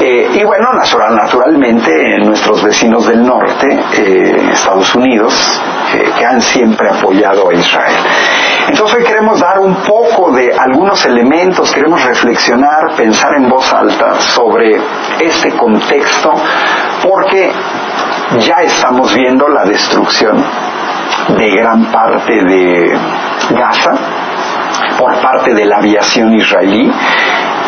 [0.00, 5.34] eh, y bueno, natural, naturalmente nuestros vecinos del norte, eh, Estados Unidos,
[5.94, 7.96] eh, que han siempre apoyado a Israel.
[8.68, 14.20] Entonces hoy queremos dar un poco de algunos elementos, queremos reflexionar, pensar en voz alta
[14.20, 14.76] sobre
[15.20, 16.32] este contexto,
[17.02, 17.52] porque
[18.40, 20.44] ya estamos viendo la destrucción
[21.38, 22.98] de gran parte de
[23.50, 23.92] Gaza
[24.98, 26.90] por parte de la aviación israelí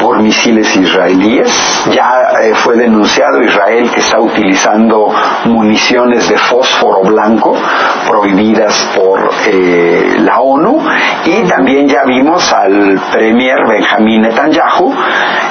[0.01, 1.51] por misiles israelíes.
[1.93, 2.11] Ya
[2.43, 5.13] eh, fue denunciado Israel que está utilizando
[5.45, 7.55] municiones de fósforo blanco
[8.09, 10.81] prohibidas por eh, la ONU
[11.25, 14.95] y también ya vimos al premier Benjamín Netanyahu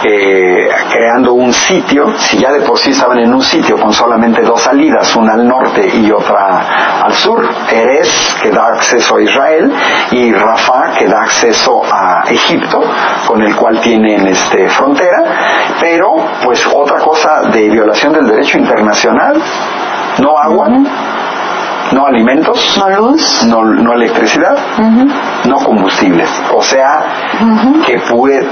[0.04, 4.42] eh, creando un sitio, si ya de por sí estaban en un sitio con solamente
[4.42, 9.72] dos salidas, una al norte y otra al sur, Erez que da acceso a Israel
[10.12, 12.82] y Rafah que da acceso a Egipto,
[13.28, 15.18] con el cual tienen este, frontera,
[15.80, 19.42] pero pues otra cosa de violación del derecho internacional,
[20.20, 20.70] no agua,
[21.92, 24.58] no alimentos, no luz, no, electricidad,
[25.46, 26.30] no combustibles.
[26.54, 27.00] O sea,
[27.86, 28.00] que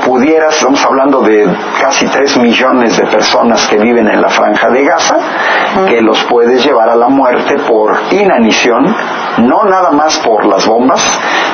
[0.06, 1.46] pudieras, estamos hablando de
[1.80, 5.18] casi 3 millones de personas que viven en la franja de Gaza,
[5.88, 8.96] que los puedes llevar a la muerte por inanición,
[9.38, 11.02] no nada más por las bombas,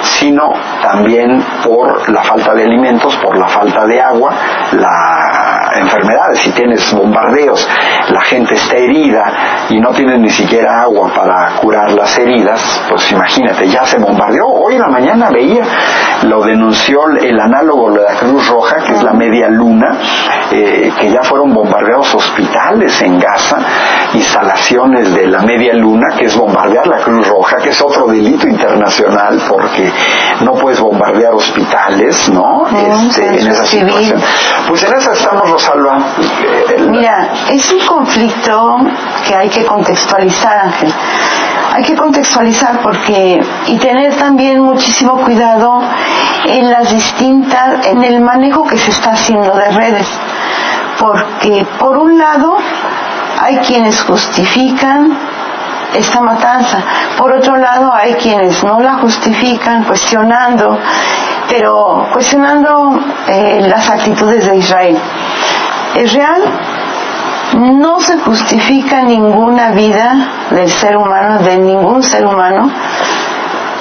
[0.04, 4.34] sino también por la falta de alimentos, por la falta de agua,
[4.74, 6.40] la enfermedades.
[6.40, 7.68] Si tienes bombardeos,
[8.10, 13.12] la gente está herida y no tiene ni siquiera agua para curar las heridas, pues
[13.12, 14.48] imagínate, ya se bombardeó.
[14.48, 15.64] Hoy en la mañana veía,
[16.24, 19.98] lo denunció el análogo de la Cruz Roja, que es la media luna,
[20.52, 23.58] eh, que ya fueron bombardeados hospitales en Gaza,
[24.14, 28.48] instalaciones de la media luna, que es bombardear la Cruz Roja, que es otro delito
[28.48, 29.92] internacional porque
[30.42, 32.66] no puedes bombardear hospitales, ¿no?
[32.68, 34.22] Este, en esa situación.
[34.68, 35.98] Pues en esa estamos, Rosalba.
[36.20, 38.78] Eh, Mira, es un conflicto
[39.28, 40.94] que hay que contextualizar, Ángel.
[41.74, 45.82] Hay que contextualizar porque y tener también muchísimo cuidado
[46.46, 50.08] en las distintas, en el manejo que se está haciendo de redes.
[51.00, 52.58] Porque por un lado
[53.42, 55.18] hay quienes justifican
[55.96, 56.78] esta matanza.
[57.18, 60.78] Por otro lado, hay quienes no la justifican, cuestionando,
[61.50, 64.98] pero cuestionando eh, las actitudes de Israel.
[65.96, 66.42] Es real,
[67.82, 72.70] no se justifica ninguna vida del ser humano, de ningún ser humano,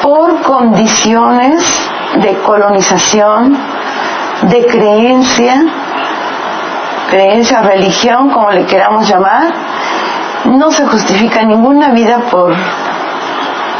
[0.02, 1.62] por condiciones
[2.16, 3.56] de colonización,
[4.42, 5.64] de creencia,
[7.10, 9.52] creencia, religión, como le queramos llamar,
[10.46, 12.54] no se justifica ninguna vida por,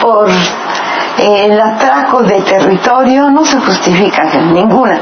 [0.03, 5.01] por eh, el atraco de territorio, no se justifica ninguna.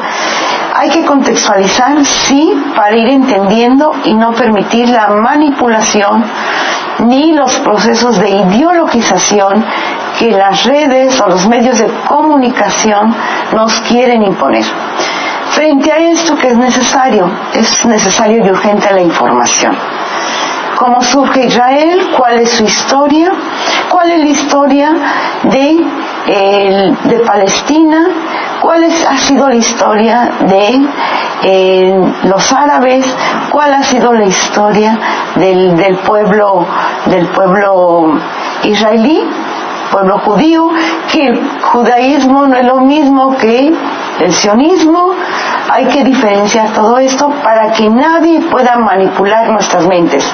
[0.75, 6.25] Hay que contextualizar, sí, para ir entendiendo y no permitir la manipulación
[7.01, 9.65] ni los procesos de ideologización
[10.19, 13.15] que las redes o los medios de comunicación
[13.55, 14.65] nos quieren imponer.
[15.59, 19.77] Frente a esto que es necesario, es necesario y urgente la información.
[20.77, 23.33] Cómo surge Israel, cuál es su historia,
[23.89, 24.93] cuál es la historia
[25.43, 25.85] de,
[27.07, 28.07] de Palestina,
[28.63, 30.81] cuál ha sido la historia de
[32.23, 33.05] los árabes,
[33.51, 34.97] cuál ha sido la historia
[35.35, 36.65] del pueblo
[37.07, 38.13] del pueblo
[38.63, 39.29] israelí,
[39.91, 40.69] pueblo judío,
[41.11, 43.73] que el judaísmo no es lo mismo que
[44.21, 45.15] el sionismo,
[45.71, 50.25] hay que diferenciar todo esto para que nadie pueda manipular nuestras mentes.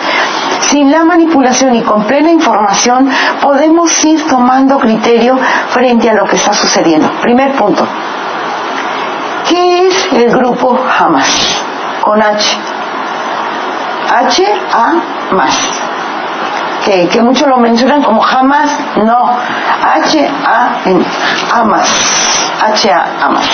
[0.61, 3.11] Sin la manipulación y con plena información
[3.43, 5.39] podemos ir tomando criterio
[5.71, 7.11] frente a lo que está sucediendo.
[7.21, 7.87] Primer punto.
[9.49, 11.63] ¿Qué es el grupo Hamas?
[12.01, 12.57] Con H.
[14.11, 15.59] H, A, más.
[16.85, 19.31] Que, muchos lo mencionan como Hamas, no.
[19.95, 20.81] H, A,
[21.53, 22.53] Hamas.
[22.63, 23.47] H, A, Hamas.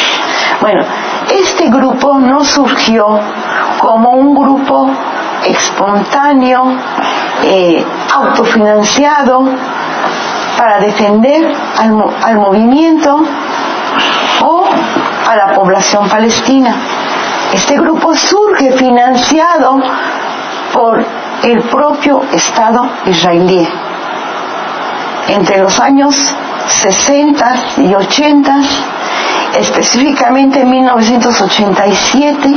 [0.61, 0.83] Bueno,
[1.31, 3.20] este grupo no surgió
[3.78, 4.91] como un grupo
[5.47, 6.64] espontáneo,
[7.45, 9.45] eh, autofinanciado,
[10.59, 13.22] para defender al, al movimiento
[14.43, 14.64] o
[15.28, 16.74] a la población palestina.
[17.53, 19.81] Este grupo surge financiado
[20.72, 23.66] por el propio Estado israelí.
[25.28, 26.16] Entre los años
[26.66, 28.61] 60 y 80,
[29.59, 32.57] específicamente en 1987,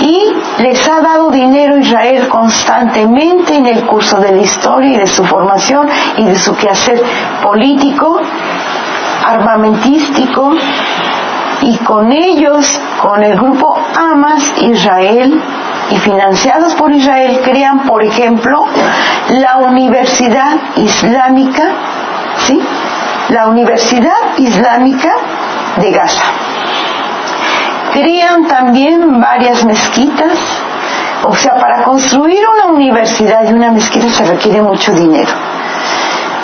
[0.00, 4.96] y les ha dado dinero a Israel constantemente en el curso de la historia y
[4.96, 7.02] de su formación y de su quehacer
[7.42, 8.20] político,
[9.24, 10.52] armamentístico,
[11.62, 15.40] y con ellos, con el grupo Hamas Israel,
[15.90, 18.64] y financiados por Israel, crean, por ejemplo,
[19.30, 21.64] la Universidad Islámica,
[22.46, 22.60] ¿sí?
[23.28, 25.10] La Universidad Islámica
[25.76, 26.22] de Gaza.
[27.92, 30.38] Crean también varias mezquitas,
[31.24, 35.30] o sea, para construir una universidad y una mezquita se requiere mucho dinero.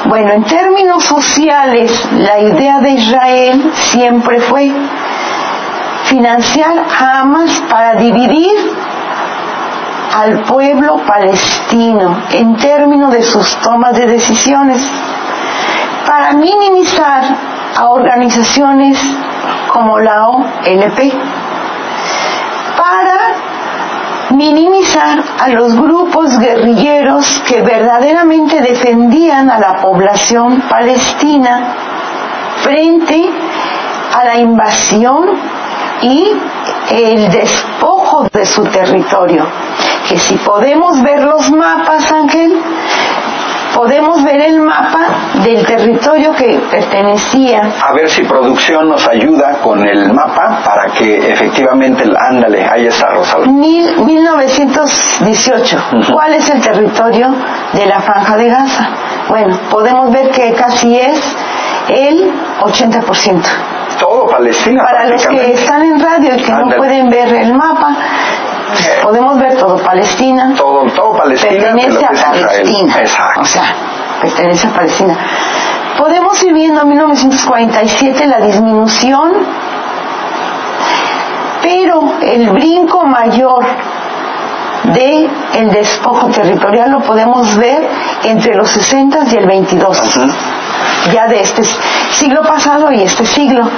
[0.09, 4.72] Bueno, en términos sociales, la idea de Israel siempre fue
[6.04, 8.56] financiar a Hamas para dividir
[10.16, 14.82] al pueblo palestino en términos de sus tomas de decisiones,
[16.06, 17.24] para minimizar
[17.76, 18.98] a organizaciones
[19.70, 21.12] como la OLP,
[22.78, 23.17] para
[24.30, 31.74] minimizar a los grupos guerrilleros que verdaderamente defendían a la población palestina
[32.62, 33.30] frente
[34.14, 35.30] a la invasión
[36.02, 36.32] y
[36.90, 39.46] el despojo de su territorio.
[40.08, 42.60] Que si podemos ver los mapas, Ángel,
[43.78, 45.06] podemos ver el mapa
[45.44, 47.62] del territorio que pertenecía.
[47.80, 53.06] A ver si producción nos ayuda con el mapa para que efectivamente, ándale, ahí está
[53.10, 53.46] Rosalba.
[53.46, 55.78] Mil, 1918.
[56.12, 57.32] ¿Cuál es el territorio
[57.72, 58.88] de la franja de Gaza?
[59.28, 61.20] Bueno, podemos ver que casi es
[61.88, 63.42] el 80%.
[64.00, 64.82] Todo Palestina.
[64.84, 67.96] Para los que están en radio y que no pueden ver el mapa,
[69.02, 70.54] Podemos ver todo Palestina.
[70.56, 71.72] Todo, todo Palestina.
[71.72, 72.96] Pertenece a Palestina.
[73.00, 73.40] Exacto.
[73.40, 73.74] O sea,
[74.20, 75.18] pertenece a Palestina.
[75.98, 79.32] Podemos ir viendo en 1947 la disminución,
[81.62, 83.64] pero el brinco mayor
[84.84, 87.86] de el despojo territorial lo podemos ver
[88.24, 90.20] entre los 60 y el 22,
[91.12, 91.62] ya de este
[92.12, 93.68] siglo pasado y este siglo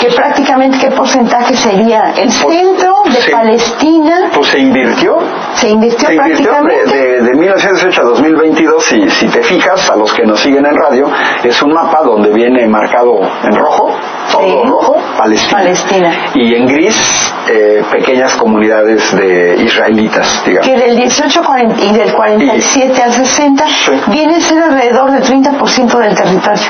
[0.00, 3.30] que prácticamente qué porcentaje sería el Pues, centro de sí.
[3.30, 5.18] Palestina Pues se invirtió.
[5.54, 9.88] se invirtió Se invirtió de, prácticamente de, de 1908 a 2022, si, si te fijas,
[9.90, 11.06] a los que nos siguen en radio,
[11.44, 13.90] es un mapa donde viene marcado en rojo,
[14.32, 14.68] todo Sí.
[14.68, 15.58] rojo, Palestina.
[15.58, 16.10] Palestina.
[16.34, 20.66] Y en gris, eh, pequeñas comunidades de israelitas, digamos.
[20.68, 23.90] que del 18 40 y del 47 al 60 Sí.
[24.08, 26.62] viene a ser alrededor del 30% del territorio.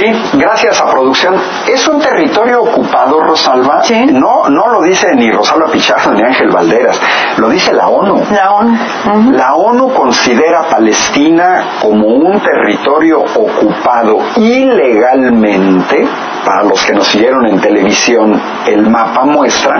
[0.00, 1.34] Sí, gracias a producción.
[1.68, 3.82] Es un territorio ocupado, Rosalba.
[3.82, 4.06] Sí.
[4.06, 6.98] No, no lo dice ni Rosalba Pichardo ni Ángel Valderas,
[7.36, 8.22] lo dice la ONU.
[8.30, 9.32] La ONU.
[9.32, 16.08] La ONU considera Palestina como un territorio ocupado ilegalmente.
[16.46, 19.74] Para los que nos siguieron en televisión, el mapa muestra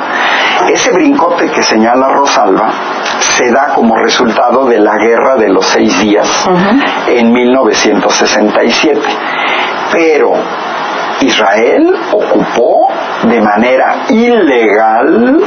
[0.69, 2.71] ese brincote que señala Rosalba
[3.19, 6.29] se da como resultado de la guerra de los seis días
[7.09, 9.01] en 1967.
[9.93, 10.33] Pero
[11.21, 12.89] Israel ocupó
[13.25, 15.41] de manera ilegal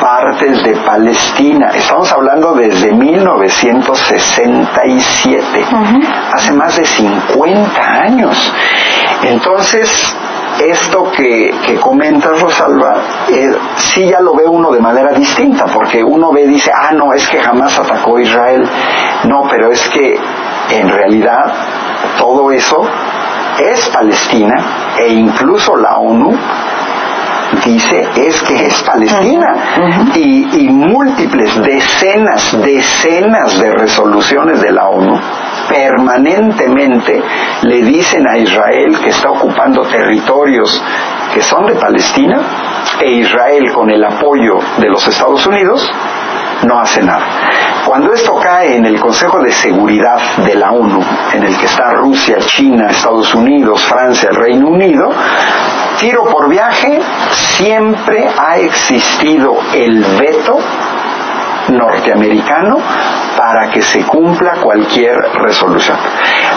[0.00, 1.70] partes de Palestina.
[1.74, 5.66] Estamos hablando desde 1967,
[6.32, 8.52] hace más de 50 años.
[9.22, 10.14] Entonces,
[10.60, 12.96] esto que, que comentas, Rosalba,
[13.28, 17.12] eh, sí ya lo ve uno de manera distinta, porque uno ve, dice, ah, no,
[17.12, 18.66] es que jamás atacó Israel.
[19.24, 20.18] No, pero es que
[20.70, 21.52] en realidad
[22.18, 22.86] todo eso
[23.58, 26.36] es Palestina e incluso la ONU
[27.64, 30.12] dice es que es Palestina.
[30.14, 35.18] Y, y múltiples decenas, decenas de resoluciones de la ONU
[35.68, 37.22] permanentemente
[37.62, 40.82] le dicen a Israel que está ocupando territorios
[41.34, 42.40] que son de Palestina
[43.00, 45.90] e Israel con el apoyo de los Estados Unidos
[46.64, 47.26] no hace nada.
[47.86, 51.00] Cuando esto cae en el Consejo de Seguridad de la ONU,
[51.32, 55.10] en el que está Rusia, China, Estados Unidos, Francia, el Reino Unido,
[56.00, 56.98] tiro por viaje,
[57.30, 60.58] siempre ha existido el veto
[61.68, 62.78] norteamericano
[63.36, 65.96] para que se cumpla cualquier resolución.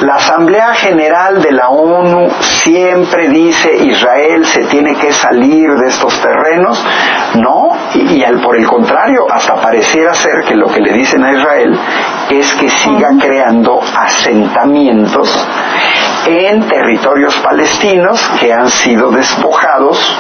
[0.02, 6.20] La Asamblea General de la ONU siempre dice Israel se tiene que salir de estos
[6.22, 6.84] terrenos,
[7.36, 11.24] no, y, y al, por el contrario, hasta pareciera ser que lo que le dicen
[11.24, 11.78] a Israel
[12.30, 15.30] es que siga creando asentamientos
[16.30, 20.16] en territorios palestinos que han sido despojados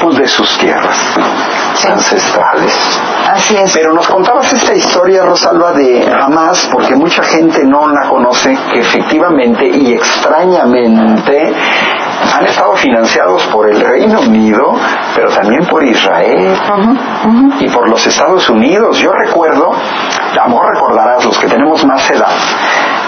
[0.00, 0.98] pues, de sus tierras
[1.84, 3.00] ancestrales.
[3.30, 3.72] Así es.
[3.72, 8.80] Pero nos contabas esta historia, Rosalba, de Hamas, porque mucha gente no la conoce, que
[8.80, 11.52] efectivamente y extrañamente
[12.34, 14.74] han estado financiados por el Reino Unido,
[15.14, 16.56] pero también por Israel
[17.60, 18.98] y por los Estados Unidos.
[18.98, 22.34] Yo recuerdo, a lo mejor recordarás los que tenemos más edad,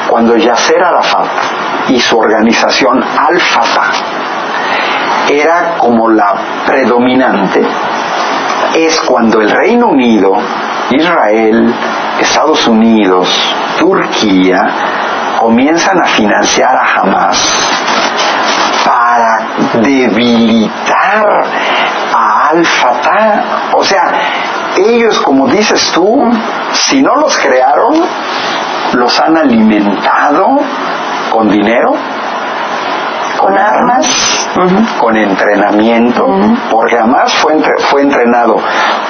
[0.08, 1.26] cuando Yasser Arafat
[1.88, 3.92] y su organización Al-Fatah
[5.30, 6.34] era como la
[6.66, 7.62] predominante,
[8.74, 10.32] es cuando el Reino Unido,
[10.90, 11.72] Israel,
[12.20, 13.28] Estados Unidos,
[13.78, 14.58] Turquía
[15.38, 17.38] comienzan a financiar a Hamas
[18.84, 21.44] para debilitar
[22.14, 23.44] a Al-Fatah.
[23.74, 24.12] O sea,
[24.76, 26.30] ellos, como dices tú,
[26.72, 28.02] si no los crearon,
[28.94, 30.58] los han alimentado
[31.30, 31.94] con dinero,
[33.40, 34.48] con armas,
[34.98, 36.26] con entrenamiento,
[36.70, 38.56] porque además fue, entre- fue entrenado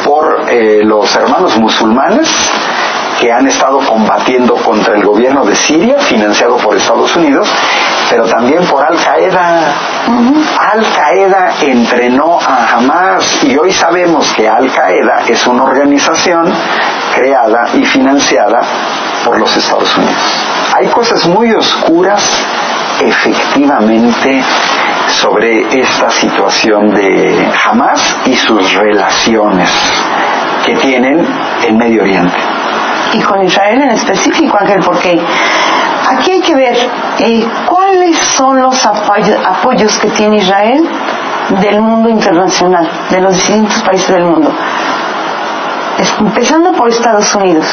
[0.04, 2.28] por eh, los hermanos musulmanes
[3.18, 7.48] que han estado combatiendo contra el gobierno de Siria, financiado por Estados Unidos,
[8.10, 9.74] pero también por Al Qaeda.
[10.58, 16.52] Al Qaeda entrenó a Hamas y hoy sabemos que Al Qaeda es una organización
[17.14, 18.60] creada y financiada
[19.24, 20.16] por los Estados Unidos.
[20.76, 22.22] Hay cosas muy oscuras
[23.00, 24.42] efectivamente
[25.08, 29.70] sobre esta situación de Hamas y sus relaciones
[30.64, 31.26] que tienen
[31.66, 32.36] en Medio Oriente.
[33.12, 35.20] Y con Israel en específico, Ángel, porque
[36.10, 36.76] aquí hay que ver
[37.20, 40.88] eh, cuáles son los apoyo- apoyos que tiene Israel
[41.60, 44.50] del mundo internacional, de los distintos países del mundo.
[46.20, 47.66] Empezando por Estados Unidos.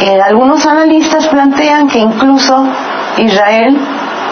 [0.00, 2.66] Eh, algunos analistas plantean que incluso
[3.18, 3.76] Israel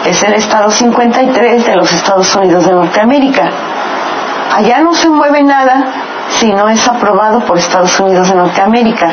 [0.05, 3.49] es el estado 53 de los Estados Unidos de Norteamérica.
[4.55, 5.85] Allá no se mueve nada
[6.39, 9.09] si no es aprobado por Estados Unidos de Norteamérica.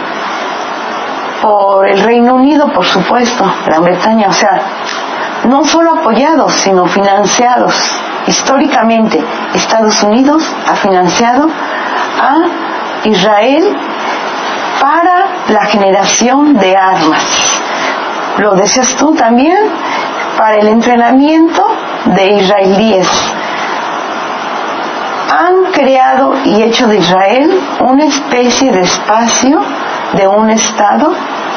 [1.45, 4.63] Por el Reino Unido, por supuesto, Gran Bretaña, o sea,
[5.45, 7.75] no solo apoyados, sino financiados.
[8.27, 9.23] Históricamente,
[9.53, 13.77] Estados Unidos ha financiado a Israel
[14.81, 17.23] para la generación de armas.
[18.39, 19.59] Lo decías tú también,
[20.39, 21.63] para el entrenamiento
[22.07, 23.09] de israelíes.
[25.31, 29.61] Han creado y hecho de Israel una especie de espacio
[30.17, 31.13] de un Estado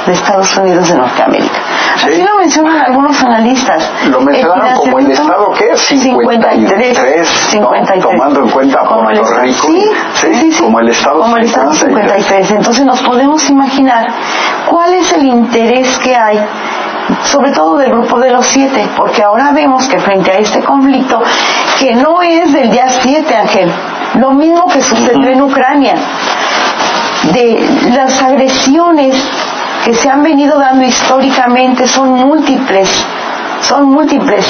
[0.06, 1.60] de Estados Unidos de Norteamérica.
[1.96, 3.92] Así lo mencionan algunos analistas.
[4.10, 9.42] Lo mencionaron como el Estado que es 53, 53 tomando en cuenta como Puerto el,
[9.42, 9.68] Rico.
[9.68, 12.52] Sí, sí, sí, como el Estado, como el Estado 53.
[12.52, 14.08] Entonces nos podemos imaginar
[14.70, 16.40] cuál es el interés que hay
[17.24, 21.22] sobre todo del grupo de los siete, porque ahora vemos que frente a este conflicto,
[21.80, 23.72] que no es del día 7, Ángel,
[24.16, 25.96] lo mismo que sucedió en Ucrania,
[27.34, 29.16] de las agresiones
[29.84, 32.90] que se han venido dando históricamente son múltiples,
[33.62, 34.46] son múltiples.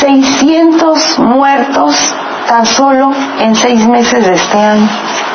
[0.00, 2.14] 600 muertos
[2.46, 4.88] tan solo en seis meses de este año.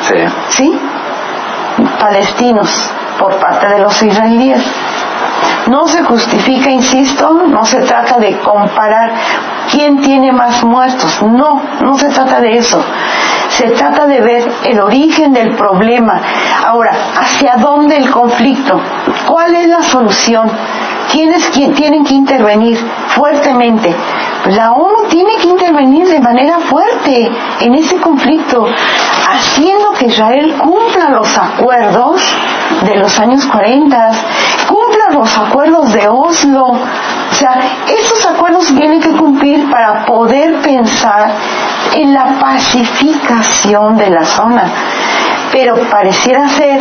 [0.08, 0.14] Sí.
[0.50, 0.80] ¿Sí?
[1.98, 4.62] Palestinos por parte de los israelíes.
[5.70, 9.12] No se justifica, insisto, no se trata de comparar
[9.70, 12.82] quién tiene más muertos, no, no se trata de eso.
[13.50, 16.20] Se trata de ver el origen del problema.
[16.66, 16.90] Ahora,
[17.20, 18.80] ¿hacia dónde el conflicto?
[19.28, 20.50] ¿Cuál es la solución?
[21.12, 22.76] ¿Quiénes tienen que intervenir
[23.14, 23.94] fuertemente?
[24.42, 28.66] Pues la ONU tiene que intervenir de manera fuerte en ese conflicto,
[29.28, 32.20] haciendo que Israel cumpla los acuerdos
[32.86, 34.10] de los años 40,
[34.66, 36.66] cumpla los acuerdos de Oslo.
[36.66, 41.30] O sea, estos acuerdos tienen que cumplir para poder pensar
[41.94, 44.64] en la pacificación de la zona.
[45.52, 46.80] Pero pareciera ser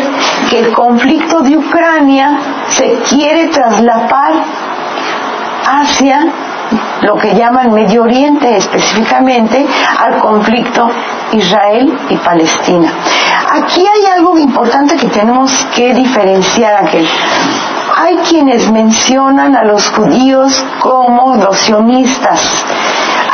[0.49, 2.37] que el conflicto de Ucrania
[2.69, 4.33] se quiere traslapar
[5.65, 6.48] hacia
[7.01, 9.65] lo que llaman Medio Oriente específicamente
[9.97, 10.89] al conflicto
[11.31, 12.91] Israel y Palestina.
[13.51, 17.07] Aquí hay algo importante que tenemos que diferenciar, Ángel.
[17.97, 22.41] Hay quienes mencionan a los judíos como los sionistas.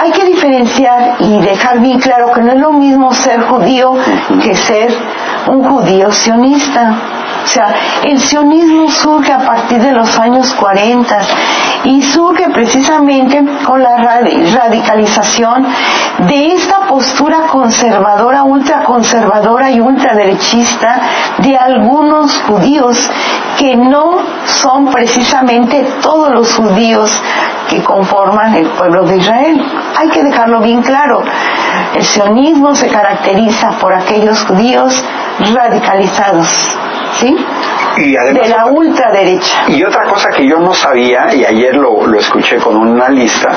[0.01, 3.93] Hay que diferenciar y dejar bien claro que no es lo mismo ser judío
[4.41, 4.95] que ser
[5.47, 6.95] un judío sionista.
[7.45, 11.17] O sea, el sionismo surge a partir de los años 40
[11.83, 15.67] y surge precisamente con la radicalización
[16.27, 21.01] de esta postura conservadora, ultraconservadora y ultraderechista
[21.37, 22.97] de algunos judíos
[23.59, 27.11] que no son precisamente todos los judíos
[27.69, 29.63] que conforman el pueblo de Israel.
[29.95, 31.21] Hay que dejarlo bien claro.
[31.93, 35.03] El sionismo se caracteriza por aquellos judíos
[35.53, 36.75] radicalizados
[37.13, 37.35] ¿sí?
[37.97, 39.65] Y además, de la ultraderecha.
[39.69, 43.49] Y otra cosa que yo no sabía, y ayer lo, lo escuché con un analista,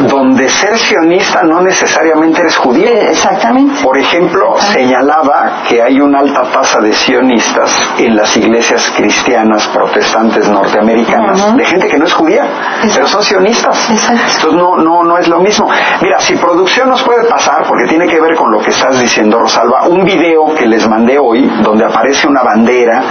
[0.00, 2.86] donde ser sionista no necesariamente eres judío.
[2.86, 3.82] Eh, exactamente.
[3.82, 10.48] Por ejemplo, señalaba que hay una alta tasa de sionistas en las iglesias cristianas protestantes
[10.48, 12.46] norteamericanas, de gente que no es judía,
[12.94, 13.90] pero son sionistas.
[13.90, 15.68] Entonces no, no, no es lo mismo.
[16.00, 19.38] Mira, si producción nos puede pasar, porque tiene que ver con lo que estás diciendo,
[19.38, 23.02] Rosalba, un video que les mandé hoy, donde aparece una bandera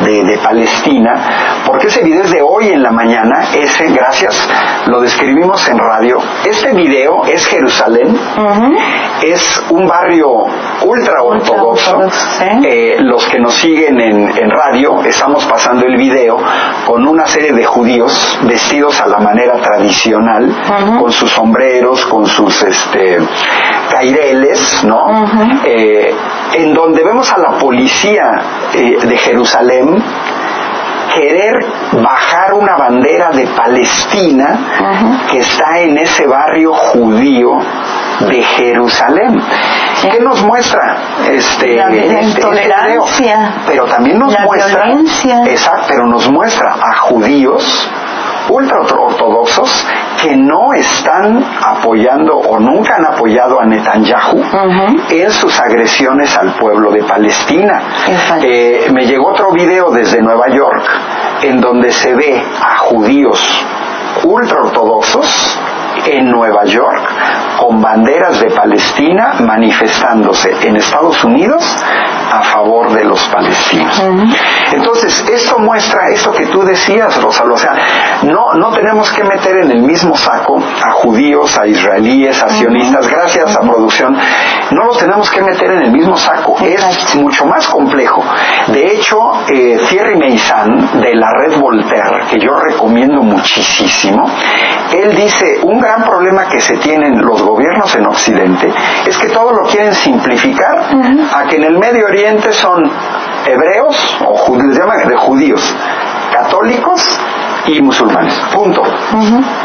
[0.00, 4.48] de, de Palestina, porque ese video es de hoy en la mañana, ese, gracias,
[4.86, 8.16] lo describimos en radio, este video es Jerusalén,
[9.22, 10.46] es un barrio
[10.84, 12.00] ultra ortodoxo.
[12.64, 16.36] Eh, los que nos siguen en, radio, estamos pasando el video
[16.86, 20.54] con una serie de judíos vestidos a la manera tradicional,
[20.98, 23.18] con sus sombreros, con sus este,
[23.90, 25.06] caireles, ¿no?
[25.64, 26.14] Eh,
[26.54, 28.24] en donde vemos a la policía
[28.74, 30.02] eh, de Jerusalén
[31.14, 37.58] querer bajar una bandera de Palestina que está en ese barrio judío
[38.20, 39.40] de Jerusalén.
[40.10, 40.96] ¿Qué nos muestra
[41.30, 45.42] este, la, este, intolerancia, pero también nos muestra, violencia.
[45.46, 47.90] exacto, pero nos muestra a judíos
[48.50, 49.86] ultra ortodoxos
[50.22, 54.42] que no están apoyando o nunca han apoyado a Netanyahu
[55.10, 57.82] en sus agresiones al pueblo de Palestina.
[58.42, 60.82] Eh, me llegó otro video desde Nueva York
[61.42, 63.64] en donde se ve a judíos
[64.24, 65.58] ultra ortodoxos
[66.06, 67.02] en Nueva York
[67.58, 71.64] con banderas de Palestina manifestándose en Estados Unidos
[72.30, 74.00] a favor de los palestinos.
[74.72, 77.72] Entonces, esto muestra esto que tú decías, Rosalo, o sea,
[78.22, 83.08] no, no tenemos que meter en el mismo saco a judíos, a israelíes, a sionistas,
[83.08, 84.16] gracias a producción,
[84.70, 88.22] no los tenemos que meter en el mismo saco, es mucho más complejo.
[88.68, 89.16] De hecho,
[89.48, 94.24] eh, Thierry Meissan, de la red Voltaire, que yo recomiendo muchísimo,
[94.92, 98.70] él dice, un gran problema que se tienen los gobiernos en Occidente
[99.06, 100.80] es que todo lo quieren simplificar
[101.32, 102.84] a que en el Medio Oriente son
[103.46, 105.74] hebreos, o les llaman de judíos,
[106.30, 107.18] católicos
[107.68, 108.34] y musulmanes.
[108.52, 108.82] Punto.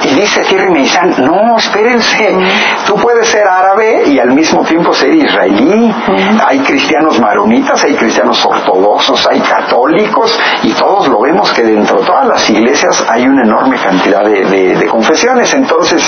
[0.03, 2.37] Y dice Thierry Meissan, no, espérense,
[2.85, 5.93] tú puedes ser árabe y al mismo tiempo ser israelí.
[6.45, 12.05] Hay cristianos maronitas, hay cristianos ortodoxos, hay católicos y todos lo vemos que dentro de
[12.05, 15.53] todas las iglesias hay una enorme cantidad de, confesiones.
[15.53, 16.03] Entonces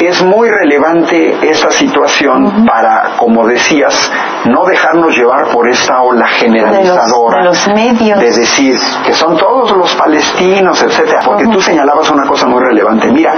[0.00, 4.10] es muy relevante esta situación para, como decías,
[4.44, 8.20] no dejarnos llevar por esta ola generalizadora de los, medios.
[8.20, 13.10] de decir que son todos los palestinos, etcétera porque tú señalabas una cosa muy relevante.
[13.12, 13.32] Mira,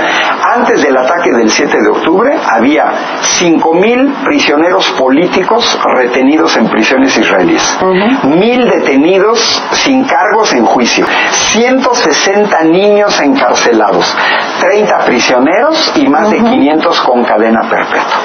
[0.55, 7.78] antes del ataque del 7 de octubre había 5.000 prisioneros políticos retenidos en prisiones israelíes,
[8.24, 14.16] mil detenidos sin cargos en juicio, 160 niños encarcelados,
[14.61, 18.20] 30 prisioneros y más de 500 con cadena perpetua.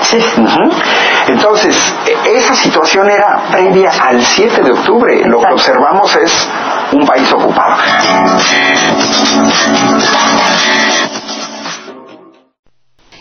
[1.28, 5.26] Entonces, e, esa situación era previa al 7 de octubre.
[5.26, 6.50] Lo que observamos es
[6.96, 7.76] un país ocupado.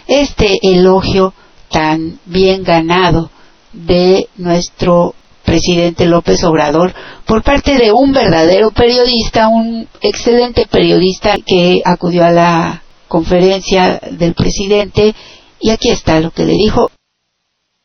[0.07, 1.33] Este elogio
[1.71, 3.31] tan bien ganado
[3.73, 5.15] de nuestro
[5.45, 6.95] presidente López Obrador
[7.27, 14.35] por parte de un verdadero periodista, un excelente periodista que acudió a la conferencia del
[14.35, 15.15] presidente
[15.61, 16.91] y aquí está lo que le dijo.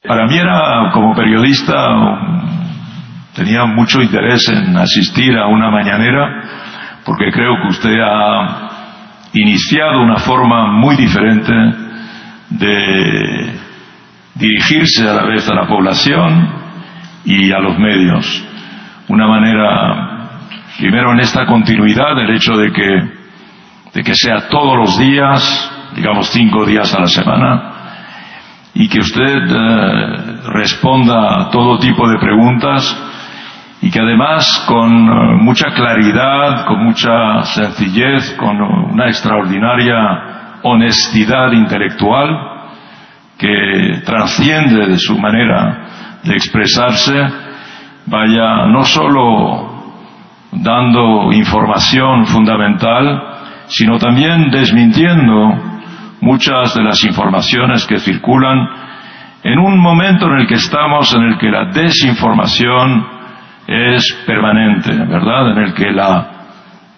[0.03, 1.75] Para mí era como periodista
[3.35, 6.43] tenía mucho interés en asistir a una mañanera
[7.05, 8.69] porque creo que usted ha
[9.33, 11.53] iniciado una forma muy diferente
[12.49, 13.53] de
[14.35, 16.49] dirigirse a la vez a la población
[17.25, 18.45] y a los medios.
[19.07, 20.29] Una manera,
[20.77, 23.11] primero en esta continuidad, el hecho de que,
[23.93, 27.73] de que sea todos los días, digamos cinco días a la semana,
[28.73, 33.08] y que usted eh, responda a todo tipo de preguntas
[33.81, 42.49] y que además con eh, mucha claridad, con mucha sencillez, con una extraordinaria honestidad intelectual
[43.37, 47.13] que trasciende de su manera de expresarse,
[48.05, 49.69] vaya no solo
[50.51, 53.21] dando información fundamental,
[53.67, 55.53] sino también desmintiendo
[56.19, 58.67] muchas de las informaciones que circulan
[59.43, 63.18] en un momento en el que estamos en el que la desinformación
[63.69, 65.51] es permanente, ¿verdad?
[65.51, 66.27] En el que la,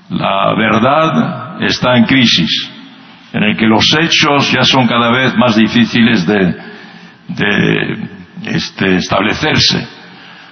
[0.10, 2.72] la verdad está en crisis,
[3.34, 6.56] en el que los hechos ya son cada vez más difíciles de,
[7.28, 8.08] de
[8.46, 9.86] este, establecerse,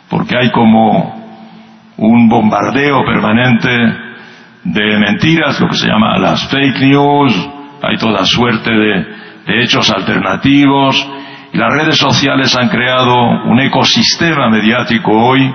[0.10, 1.18] porque hay como
[1.96, 3.70] un bombardeo permanente
[4.66, 7.50] de mentiras, lo que se llama las fake news,
[7.82, 9.06] hay toda suerte de,
[9.48, 11.10] de hechos alternativos,
[11.54, 13.16] y las redes sociales han creado
[13.46, 15.50] un ecosistema mediático hoy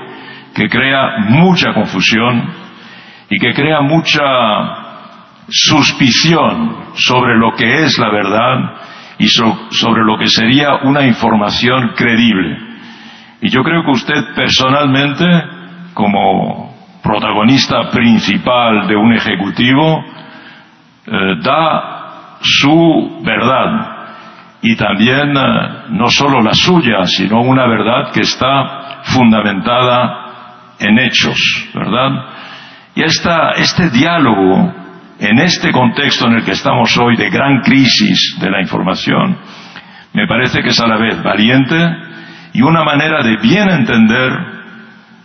[0.55, 2.50] que crea mucha confusión
[3.28, 4.22] y que crea mucha
[5.48, 8.74] suspición sobre lo que es la verdad
[9.18, 12.59] y sobre lo que sería una información creíble.
[13.40, 15.26] Y yo creo que usted personalmente,
[15.92, 20.05] como protagonista principal de un ejecutivo,
[21.07, 23.94] eh, da su verdad
[24.62, 30.24] y también eh, no solo la suya, sino una verdad que está fundamentada
[30.79, 31.39] en hechos,
[31.75, 32.11] ¿verdad?
[32.95, 34.72] Y esta, este diálogo,
[35.18, 39.37] en este contexto en el que estamos hoy de gran crisis de la información,
[40.12, 41.77] me parece que es a la vez valiente
[42.53, 44.31] y una manera de bien entender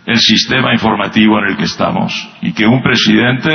[0.06, 2.12] el sistema informativo en el que estamos.
[2.42, 3.50] Y que un presidente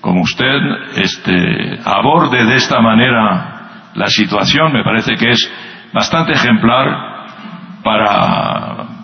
[0.00, 0.56] como usted
[0.96, 5.50] este, aborde de esta manera la situación me parece que es
[5.92, 6.86] bastante ejemplar
[7.82, 8.97] para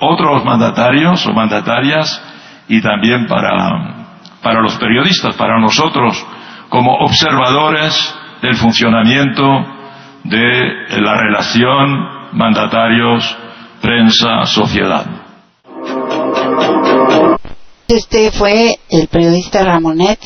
[0.00, 2.22] otros mandatarios o mandatarias
[2.68, 4.06] y también para,
[4.42, 6.24] para los periodistas, para nosotros
[6.68, 9.44] como observadores del funcionamiento
[10.24, 13.36] de la relación mandatarios,
[13.80, 15.06] prensa, sociedad.
[17.88, 20.18] Este fue el periodista Ramonet,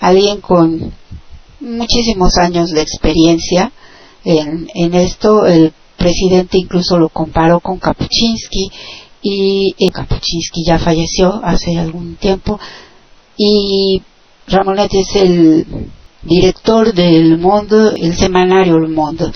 [0.00, 0.92] alguien con
[1.60, 3.70] muchísimos años de experiencia,
[4.24, 5.46] en, en esto.
[5.46, 8.70] El presidente incluso lo comparó con Kapuczynski
[9.24, 12.60] y Kapuczynski ya falleció hace algún tiempo
[13.36, 14.02] y
[14.46, 15.66] Ramonet es el
[16.22, 19.32] director del Mundo, el semanario Le Monde.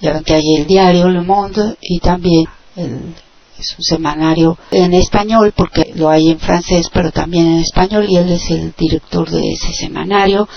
[0.00, 2.46] Ya que hay el diario Le Monde y también
[2.76, 3.14] el,
[3.58, 8.16] es un semanario en español porque lo hay en francés pero también en español y
[8.16, 10.48] él es el director de ese semanario.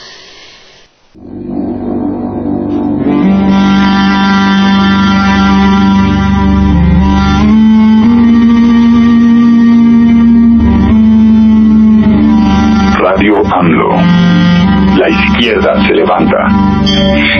[15.45, 16.37] Izquierda se levanta.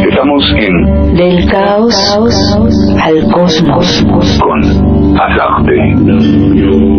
[0.08, 1.96] Estamos en Del caos
[3.02, 4.40] al cosmos.
[4.40, 6.95] con Azarte.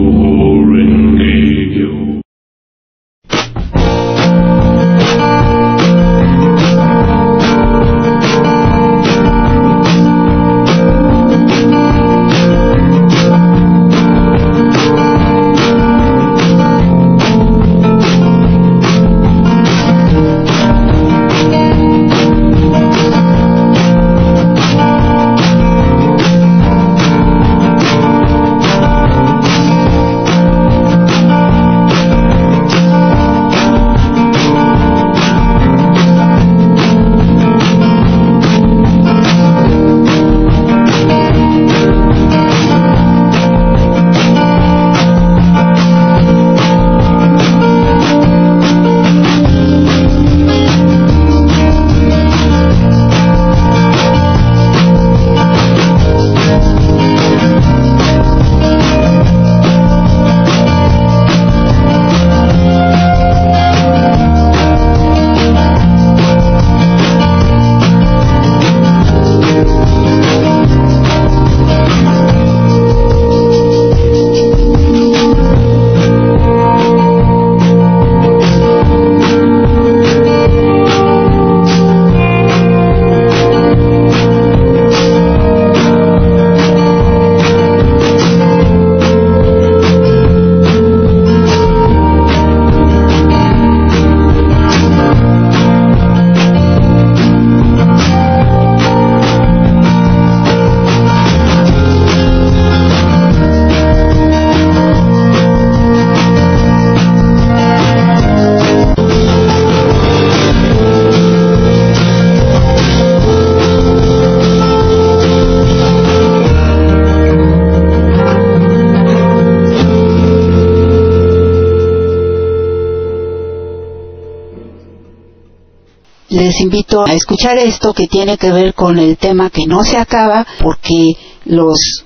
[126.36, 129.96] Les invito a escuchar esto que tiene que ver con el tema que no se
[129.96, 131.12] acaba porque
[131.46, 132.04] los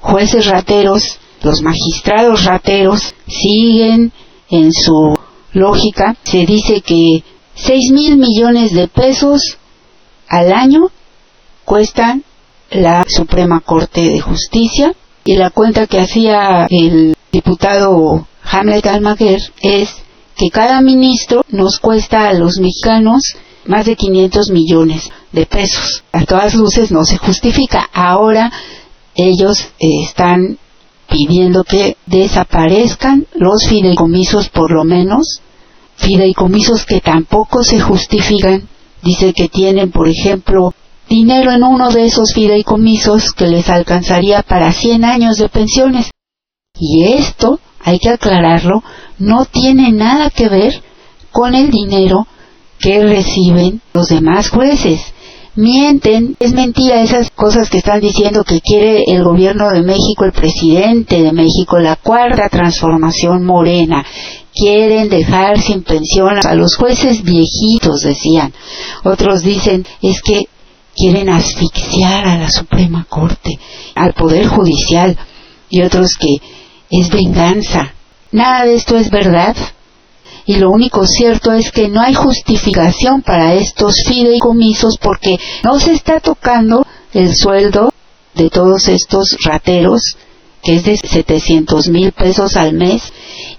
[0.00, 4.12] jueces rateros, los magistrados rateros siguen
[4.50, 5.18] en su
[5.52, 6.16] lógica.
[6.22, 7.24] Se dice que
[7.54, 9.58] 6 mil millones de pesos
[10.28, 10.90] al año
[11.64, 12.22] cuestan
[12.70, 19.90] la Suprema Corte de Justicia y la cuenta que hacía el diputado Hamlet Almaguer es
[20.36, 23.22] que cada ministro nos cuesta a los mexicanos
[23.66, 26.04] más de 500 millones de pesos.
[26.12, 27.88] A todas luces no se justifica.
[27.92, 28.50] Ahora
[29.14, 30.58] ellos eh, están
[31.08, 35.40] pidiendo que desaparezcan los fideicomisos por lo menos,
[35.96, 38.68] fideicomisos que tampoco se justifican.
[39.02, 40.74] Dice que tienen, por ejemplo,
[41.08, 46.10] dinero en uno de esos fideicomisos que les alcanzaría para 100 años de pensiones.
[46.78, 48.82] Y esto, hay que aclararlo,
[49.18, 50.82] no tiene nada que ver
[51.30, 52.26] con el dinero
[52.82, 55.00] que reciben los demás jueces.
[55.54, 60.32] Mienten, es mentira esas cosas que están diciendo que quiere el gobierno de México, el
[60.32, 64.04] presidente de México, la cuarta transformación morena.
[64.54, 68.52] Quieren dejar sin pensión a los jueces viejitos, decían.
[69.04, 70.48] Otros dicen, es que
[70.96, 73.58] quieren asfixiar a la Suprema Corte,
[73.94, 75.16] al Poder Judicial,
[75.70, 76.36] y otros que
[76.90, 77.94] es venganza.
[78.30, 79.54] Nada de esto es verdad
[80.46, 85.92] y lo único cierto es que no hay justificación para estos fideicomisos porque no se
[85.92, 87.92] está tocando el sueldo
[88.34, 90.16] de todos estos rateros
[90.62, 93.02] que es de 700 mil pesos al mes.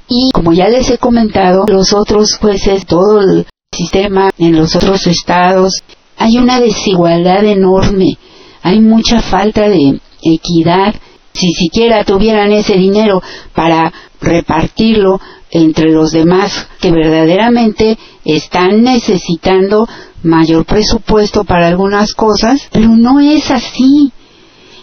[0.07, 5.05] Y como ya les he comentado los otros jueces todo el sistema en los otros
[5.07, 5.73] estados
[6.17, 8.17] hay una desigualdad enorme.
[8.61, 10.95] Hay mucha falta de equidad.
[11.33, 13.21] Si siquiera tuvieran ese dinero
[13.53, 15.19] para repartirlo
[15.53, 19.87] entre los demás que verdaderamente están necesitando
[20.23, 24.11] mayor presupuesto para algunas cosas, pero no es así.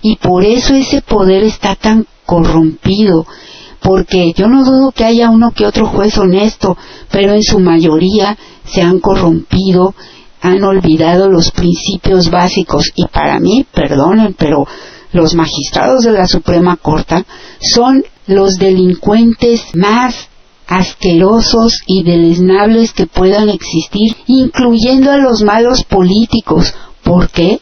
[0.01, 3.27] Y por eso ese poder está tan corrompido,
[3.83, 6.79] porque yo no dudo que haya uno que otro juez honesto,
[7.11, 9.95] pero en su mayoría se han corrompido,
[10.41, 14.68] han olvidado los principios básicos y para mí, perdonen, pero
[15.12, 17.25] los magistrados de la Suprema Corte
[17.59, 20.30] son los delincuentes más
[20.71, 26.73] asquerosos y deleznables que puedan existir, incluyendo a los malos políticos.
[27.03, 27.61] ¿Por qué?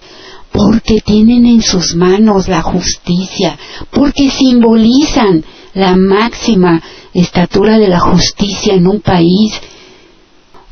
[0.52, 3.58] Porque tienen en sus manos la justicia,
[3.90, 5.42] porque simbolizan
[5.72, 6.82] la máxima
[7.14, 9.54] estatura de la justicia en un país.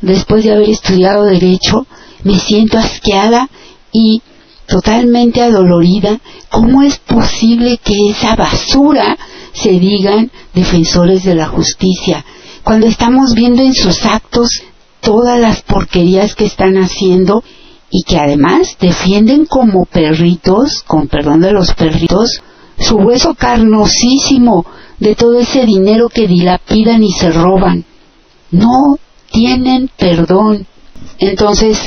[0.02, 1.86] Después de haber estudiado derecho,
[2.22, 3.48] me siento asqueada
[3.92, 4.20] y
[4.66, 6.20] totalmente adolorida.
[6.50, 9.16] ¿Cómo es posible que esa basura
[9.56, 12.24] se digan defensores de la justicia,
[12.62, 14.62] cuando estamos viendo en sus actos
[15.00, 17.42] todas las porquerías que están haciendo
[17.90, 22.42] y que además defienden como perritos, con perdón de los perritos,
[22.78, 24.66] su hueso carnosísimo
[24.98, 27.84] de todo ese dinero que dilapidan y se roban.
[28.50, 28.98] No
[29.30, 30.66] tienen perdón.
[31.18, 31.78] Entonces,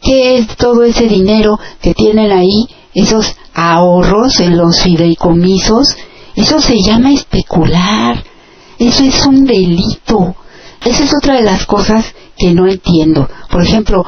[0.00, 5.96] ¿qué es todo ese dinero que tienen ahí, esos ahorros en los fideicomisos
[6.34, 8.22] eso se llama especular.
[8.78, 10.34] Eso es un delito.
[10.84, 13.28] Esa es otra de las cosas que no entiendo.
[13.50, 14.04] Por ejemplo,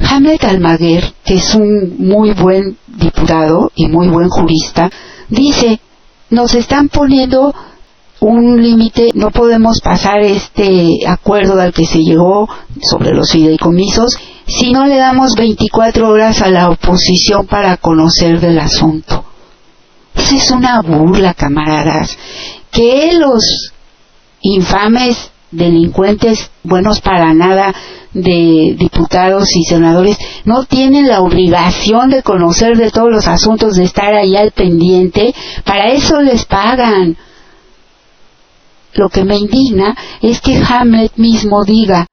[0.00, 4.90] Hamlet Almaguer, que es un muy buen diputado y muy buen jurista,
[5.28, 5.80] dice,
[6.30, 7.54] nos están poniendo
[8.20, 12.48] un límite, no podemos pasar este acuerdo al que se llegó
[12.82, 18.58] sobre los fideicomisos si no le damos 24 horas a la oposición para conocer del
[18.58, 19.27] asunto.
[20.18, 22.18] Esa es una burla, camaradas.
[22.70, 23.72] Que los
[24.40, 27.74] infames delincuentes, buenos para nada,
[28.12, 33.84] de diputados y senadores, no tienen la obligación de conocer de todos los asuntos, de
[33.84, 37.16] estar ahí al pendiente, para eso les pagan.
[38.94, 42.06] Lo que me indigna es que Hamlet mismo diga,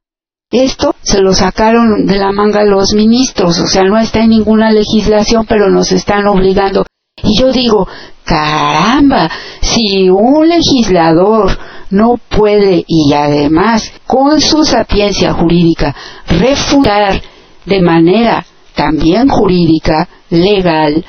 [0.52, 4.72] esto se lo sacaron de la manga los ministros, o sea, no está en ninguna
[4.72, 6.86] legislación, pero nos están obligando.
[7.26, 7.88] Y yo digo,
[8.24, 9.30] caramba,
[9.62, 11.58] si un legislador
[11.90, 15.96] no puede y además con su sapiencia jurídica
[16.28, 17.22] refutar
[17.66, 18.46] de manera
[18.76, 21.04] también jurídica, legal,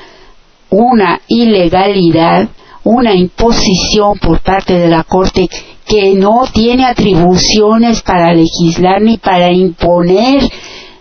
[0.69, 2.49] una ilegalidad,
[2.83, 5.49] una imposición por parte de la Corte
[5.85, 10.49] que no tiene atribuciones para legislar ni para imponer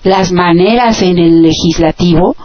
[0.03, 2.37] las maneras en el legislativo,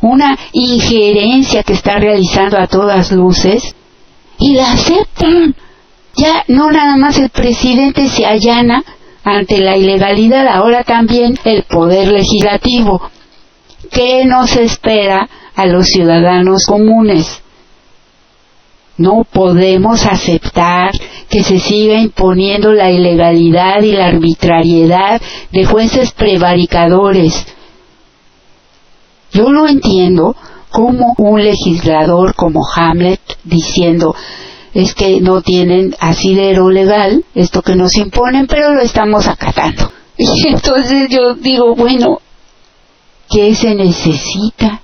[0.00, 3.74] una injerencia que está realizando a todas luces
[4.38, 5.54] y la aceptan.
[6.16, 8.82] Ya no nada más el presidente se allana
[9.22, 13.10] ante la ilegalidad, ahora también el poder legislativo.
[13.90, 17.42] ¿Qué nos espera a los ciudadanos comunes?
[18.98, 20.92] No podemos aceptar
[21.28, 25.20] que se siga imponiendo la ilegalidad y la arbitrariedad
[25.52, 27.46] de jueces prevaricadores,
[29.36, 30.34] yo no entiendo
[30.70, 34.14] cómo un legislador como Hamlet diciendo
[34.72, 39.90] es que no tienen asidero legal, esto que nos imponen, pero lo estamos acatando.
[40.18, 42.20] Y entonces yo digo, bueno,
[43.28, 44.80] ¿qué se necesita?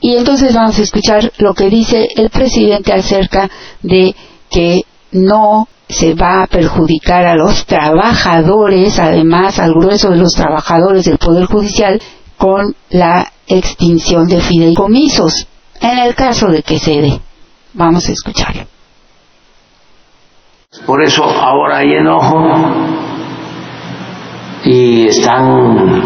[0.00, 3.50] Y entonces vamos a escuchar lo que dice el presidente acerca
[3.82, 4.14] de
[4.50, 4.82] que
[5.12, 11.18] no se va a perjudicar a los trabajadores, además al grueso de los trabajadores del
[11.18, 12.00] Poder Judicial,
[12.40, 15.46] con la extinción de fideicomisos,
[15.78, 17.20] en el caso de que se dé.
[17.74, 18.66] Vamos a escuchar.
[20.86, 22.38] Por eso ahora hay enojo
[24.64, 26.02] y están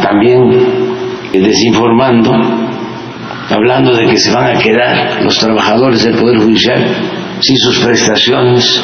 [0.00, 2.30] también desinformando,
[3.50, 6.86] hablando de que se van a quedar los trabajadores del Poder Judicial
[7.40, 8.80] sin sus prestaciones.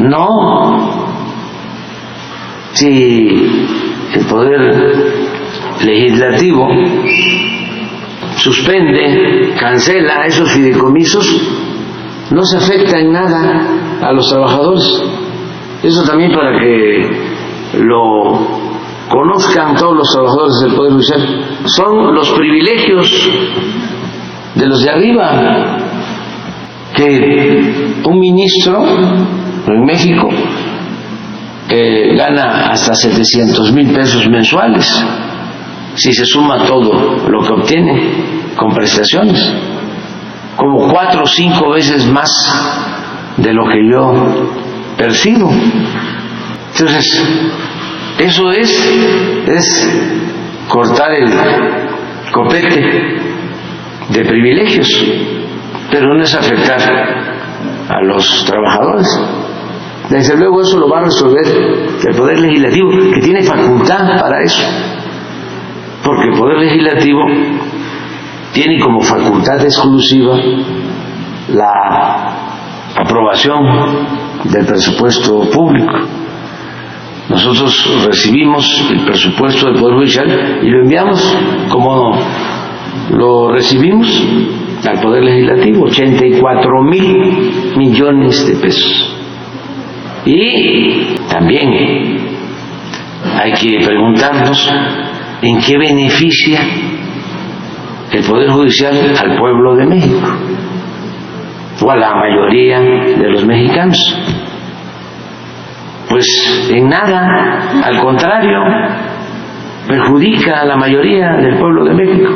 [0.00, 1.06] No,
[2.74, 3.28] si
[4.12, 5.37] el Poder
[5.84, 6.68] legislativo
[8.36, 11.26] suspende, cancela esos fideicomisos,
[12.30, 13.66] no se afecta en nada
[14.02, 14.84] a los trabajadores.
[15.82, 17.10] Eso también para que
[17.80, 18.68] lo
[19.08, 21.44] conozcan todos los trabajadores del Poder Judicial.
[21.64, 23.30] Son los privilegios
[24.54, 25.78] de los de arriba
[26.94, 28.84] que un ministro
[29.66, 30.28] en México
[31.68, 35.04] eh, gana hasta 700 mil pesos mensuales
[35.98, 39.52] si se suma todo lo que obtiene con prestaciones,
[40.56, 42.30] como cuatro o cinco veces más
[43.36, 44.12] de lo que yo
[44.96, 45.50] percibo.
[46.72, 47.22] Entonces,
[48.18, 48.68] Eso es,
[49.46, 49.88] es
[50.68, 51.30] cortar el
[52.32, 52.80] copete
[54.08, 54.88] de privilegios,
[55.88, 56.80] pero no es afectar
[57.88, 59.06] a los trabajadores.
[60.10, 64.62] Desde luego eso lo va a resolver el Poder Legislativo, que tiene facultad para eso,
[66.08, 67.20] porque el Poder Legislativo
[68.54, 70.38] tiene como facultad exclusiva
[71.52, 73.60] la aprobación
[74.44, 75.92] del presupuesto público.
[77.28, 81.36] Nosotros recibimos el presupuesto del Poder Judicial y lo enviamos
[81.68, 82.18] como
[83.10, 84.08] lo recibimos
[84.88, 89.14] al Poder Legislativo, 84 mil millones de pesos.
[90.24, 91.68] Y también
[93.42, 94.70] hay que preguntarnos
[95.42, 96.60] en qué beneficia
[98.12, 100.28] el Poder Judicial al pueblo de México
[101.80, 103.98] o a la mayoría de los mexicanos.
[106.08, 106.26] Pues
[106.70, 108.58] en nada, al contrario,
[109.86, 112.30] perjudica a la mayoría del pueblo de México.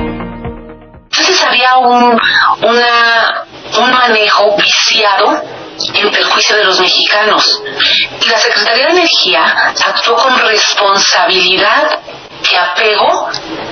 [0.00, 2.18] Entonces había un,
[2.62, 5.42] una, un manejo viciado
[5.94, 7.62] en perjuicio de los mexicanos.
[8.20, 12.00] Y la Secretaría de Energía actuó con responsabilidad
[12.42, 13.28] que apego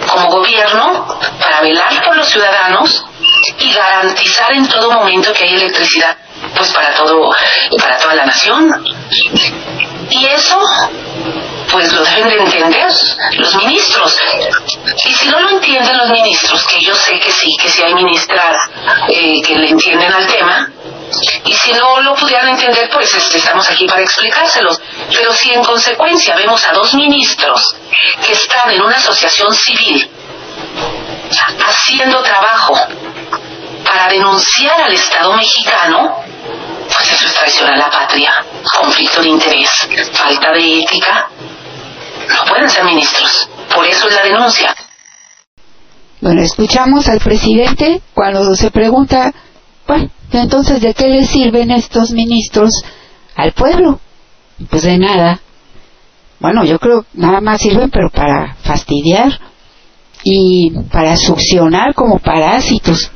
[0.06, 3.04] como gobierno para velar por los ciudadanos
[3.58, 6.16] y garantizar en todo momento que hay electricidad
[6.54, 7.30] pues para todo
[7.78, 8.84] para toda la nación
[10.10, 10.58] y eso
[11.70, 12.88] pues lo deben de entender
[13.38, 14.16] los ministros
[15.04, 17.94] y si no lo entienden los ministros que yo sé que sí que sí hay
[17.94, 18.56] ministras
[19.08, 20.70] eh, que le entienden al tema
[21.44, 24.80] y si no lo pudieran entender, pues este, estamos aquí para explicárselos.
[25.14, 27.76] Pero si en consecuencia vemos a dos ministros
[28.24, 30.10] que están en una asociación civil
[31.64, 32.74] haciendo trabajo
[33.84, 36.24] para denunciar al Estado mexicano,
[36.93, 38.32] pues eso es traición a la patria,
[38.78, 39.70] conflicto de interés,
[40.12, 41.28] falta de ética.
[42.28, 43.48] No pueden ser ministros.
[43.74, 44.74] Por eso es la denuncia.
[46.20, 49.32] Bueno, escuchamos al presidente cuando se pregunta,
[49.86, 52.70] bueno, entonces ¿de qué le sirven estos ministros
[53.36, 54.01] al pueblo?
[54.70, 55.40] Pues de nada.
[56.40, 59.39] Bueno, yo creo nada más sirven, pero para fastidiar
[60.24, 63.10] y para succionar como parásitos.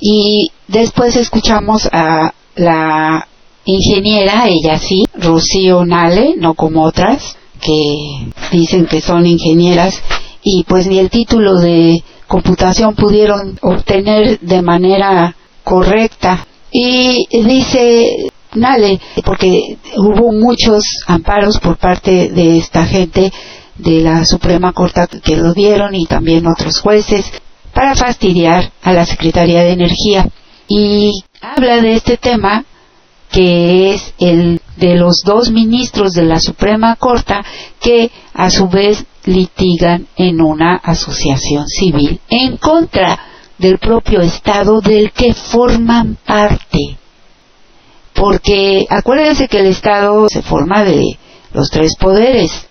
[0.00, 3.26] Y después escuchamos a la
[3.64, 10.02] ingeniera, ella sí, Rocío Nale, no como otras, que dicen que son ingenieras
[10.42, 15.34] y pues ni el título de computación pudieron obtener de manera
[15.64, 16.46] correcta.
[16.70, 23.32] Y dice Nale, porque hubo muchos amparos por parte de esta gente
[23.76, 27.24] de la Suprema Corte que lo dieron y también otros jueces
[27.74, 30.28] para fastidiar a la Secretaría de Energía.
[30.68, 32.64] Y habla de este tema
[33.30, 37.34] que es el de los dos ministros de la Suprema Corte
[37.80, 43.18] que a su vez litigan en una asociación civil en contra
[43.58, 46.96] del propio Estado del que forman parte.
[48.14, 51.02] Porque acuérdense que el Estado se forma de
[51.52, 52.68] los tres poderes,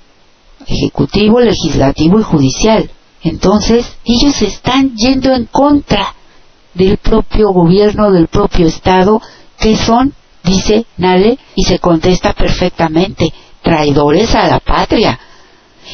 [0.65, 2.89] ejecutivo, legislativo y judicial.
[3.23, 6.13] Entonces, ellos están yendo en contra
[6.73, 9.21] del propio gobierno, del propio Estado,
[9.57, 10.13] que son,
[10.43, 15.19] dice Nale, y se contesta perfectamente, traidores a la patria.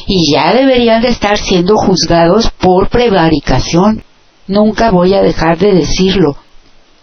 [0.06, 4.02] Y ya deberían de estar siendo juzgados por prevaricación.
[4.46, 6.36] Nunca voy a dejar de decirlo.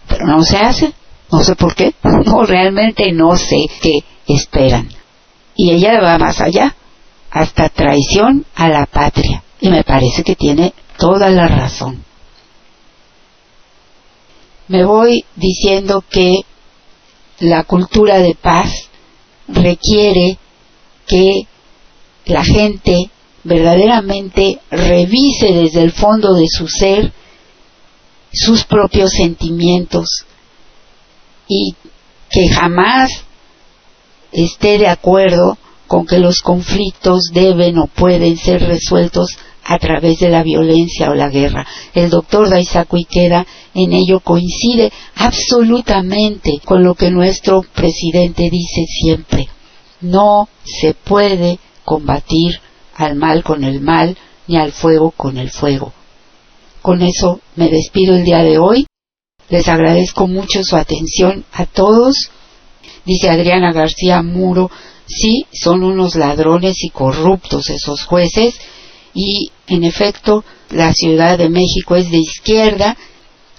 [0.08, 0.92] Pero no se hace.
[1.30, 1.94] No sé por qué.
[2.02, 4.88] No, realmente no sé qué esperan.
[5.54, 6.74] Y ella va más allá.
[7.30, 9.42] Hasta traición a la patria.
[9.60, 12.04] Y me parece que tiene toda la razón.
[14.68, 16.40] Me voy diciendo que
[17.40, 18.88] la cultura de paz
[19.48, 20.38] requiere
[21.06, 21.46] que
[22.26, 23.10] la gente
[23.44, 27.12] verdaderamente revise desde el fondo de su ser
[28.30, 30.26] sus propios sentimientos
[31.48, 31.74] y
[32.30, 33.10] que jamás
[34.32, 35.56] esté de acuerdo
[35.86, 39.38] con que los conflictos deben o pueden ser resueltos
[39.68, 41.66] a través de la violencia o la guerra.
[41.92, 49.46] El doctor Daisaku Ikeda en ello coincide absolutamente con lo que nuestro presidente dice siempre.
[50.00, 52.58] No se puede combatir
[52.94, 54.16] al mal con el mal
[54.46, 55.92] ni al fuego con el fuego.
[56.80, 58.86] Con eso me despido el día de hoy.
[59.50, 62.30] Les agradezco mucho su atención a todos.
[63.04, 64.70] Dice Adriana García Muro,
[65.06, 68.58] sí, son unos ladrones y corruptos esos jueces
[69.18, 72.96] y en efecto la Ciudad de México es de izquierda,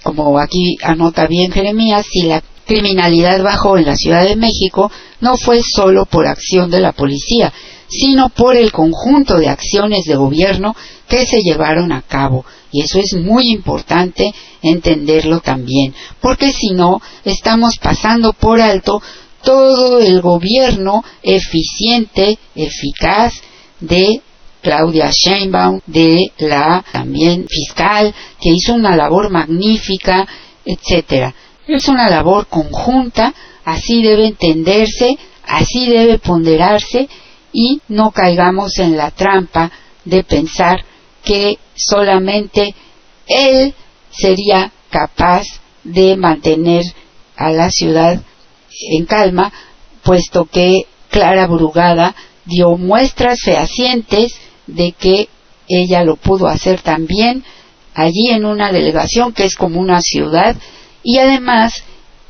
[0.02, 5.36] como aquí anota bien Jeremías, si la criminalidad bajó en la Ciudad de México no
[5.36, 7.52] fue solo por acción de la policía,
[7.88, 10.74] sino por el conjunto de acciones de gobierno
[11.06, 12.46] que se llevaron a cabo.
[12.72, 14.32] Y eso es muy importante
[14.62, 15.92] entenderlo también,
[16.22, 19.02] porque si no, estamos pasando por alto
[19.42, 23.34] todo el gobierno eficiente, eficaz
[23.80, 24.22] de
[24.62, 30.26] Claudia Sheinbaum, de la también fiscal, que hizo una labor magnífica,
[30.64, 31.34] etcétera.
[31.66, 33.32] Es una labor conjunta,
[33.64, 37.08] así debe entenderse, así debe ponderarse
[37.52, 39.70] y no caigamos en la trampa
[40.04, 40.84] de pensar
[41.24, 42.74] que solamente
[43.26, 43.74] él
[44.10, 45.44] sería capaz
[45.84, 46.84] de mantener
[47.36, 48.20] a la ciudad
[48.90, 49.52] en calma,
[50.02, 52.14] puesto que Clara Brugada
[52.44, 54.32] dio muestras fehacientes
[54.74, 55.28] de que
[55.68, 57.44] ella lo pudo hacer también
[57.94, 60.56] allí en una delegación que es como una ciudad.
[61.02, 61.84] Y además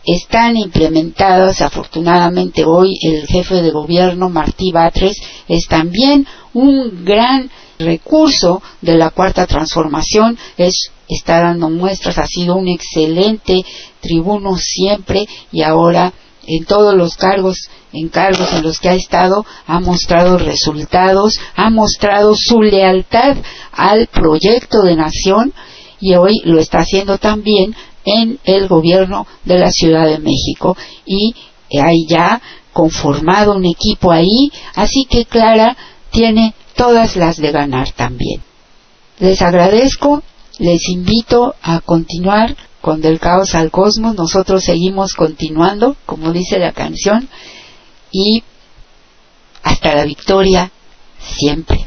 [0.05, 5.17] están implementadas afortunadamente hoy el jefe de gobierno Martí Batres
[5.49, 10.39] es también un gran recurso de la cuarta transformación.
[10.57, 13.63] Es está dando muestras ha sido un excelente
[14.01, 16.13] tribuno siempre y ahora
[16.47, 22.35] en todos los cargos, encargos en los que ha estado, ha mostrado resultados, ha mostrado
[22.37, 23.37] su lealtad
[23.73, 25.53] al proyecto de nación
[26.01, 31.35] y hoy lo está haciendo también en el gobierno de la Ciudad de México y
[31.79, 32.41] hay ya
[32.73, 35.77] conformado un equipo ahí, así que Clara
[36.11, 38.43] tiene todas las de ganar también.
[39.19, 40.23] Les agradezco,
[40.59, 46.73] les invito a continuar con Del Caos al Cosmos, nosotros seguimos continuando, como dice la
[46.73, 47.29] canción,
[48.11, 48.43] y
[49.63, 50.71] hasta la victoria
[51.19, 51.85] siempre.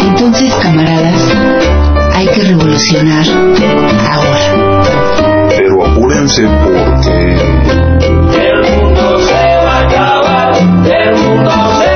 [0.00, 1.32] Entonces, camaradas,
[2.14, 3.26] hay que revolucionar
[4.10, 5.46] ahora.
[5.48, 6.42] Pero apúrense
[11.46, 11.95] Não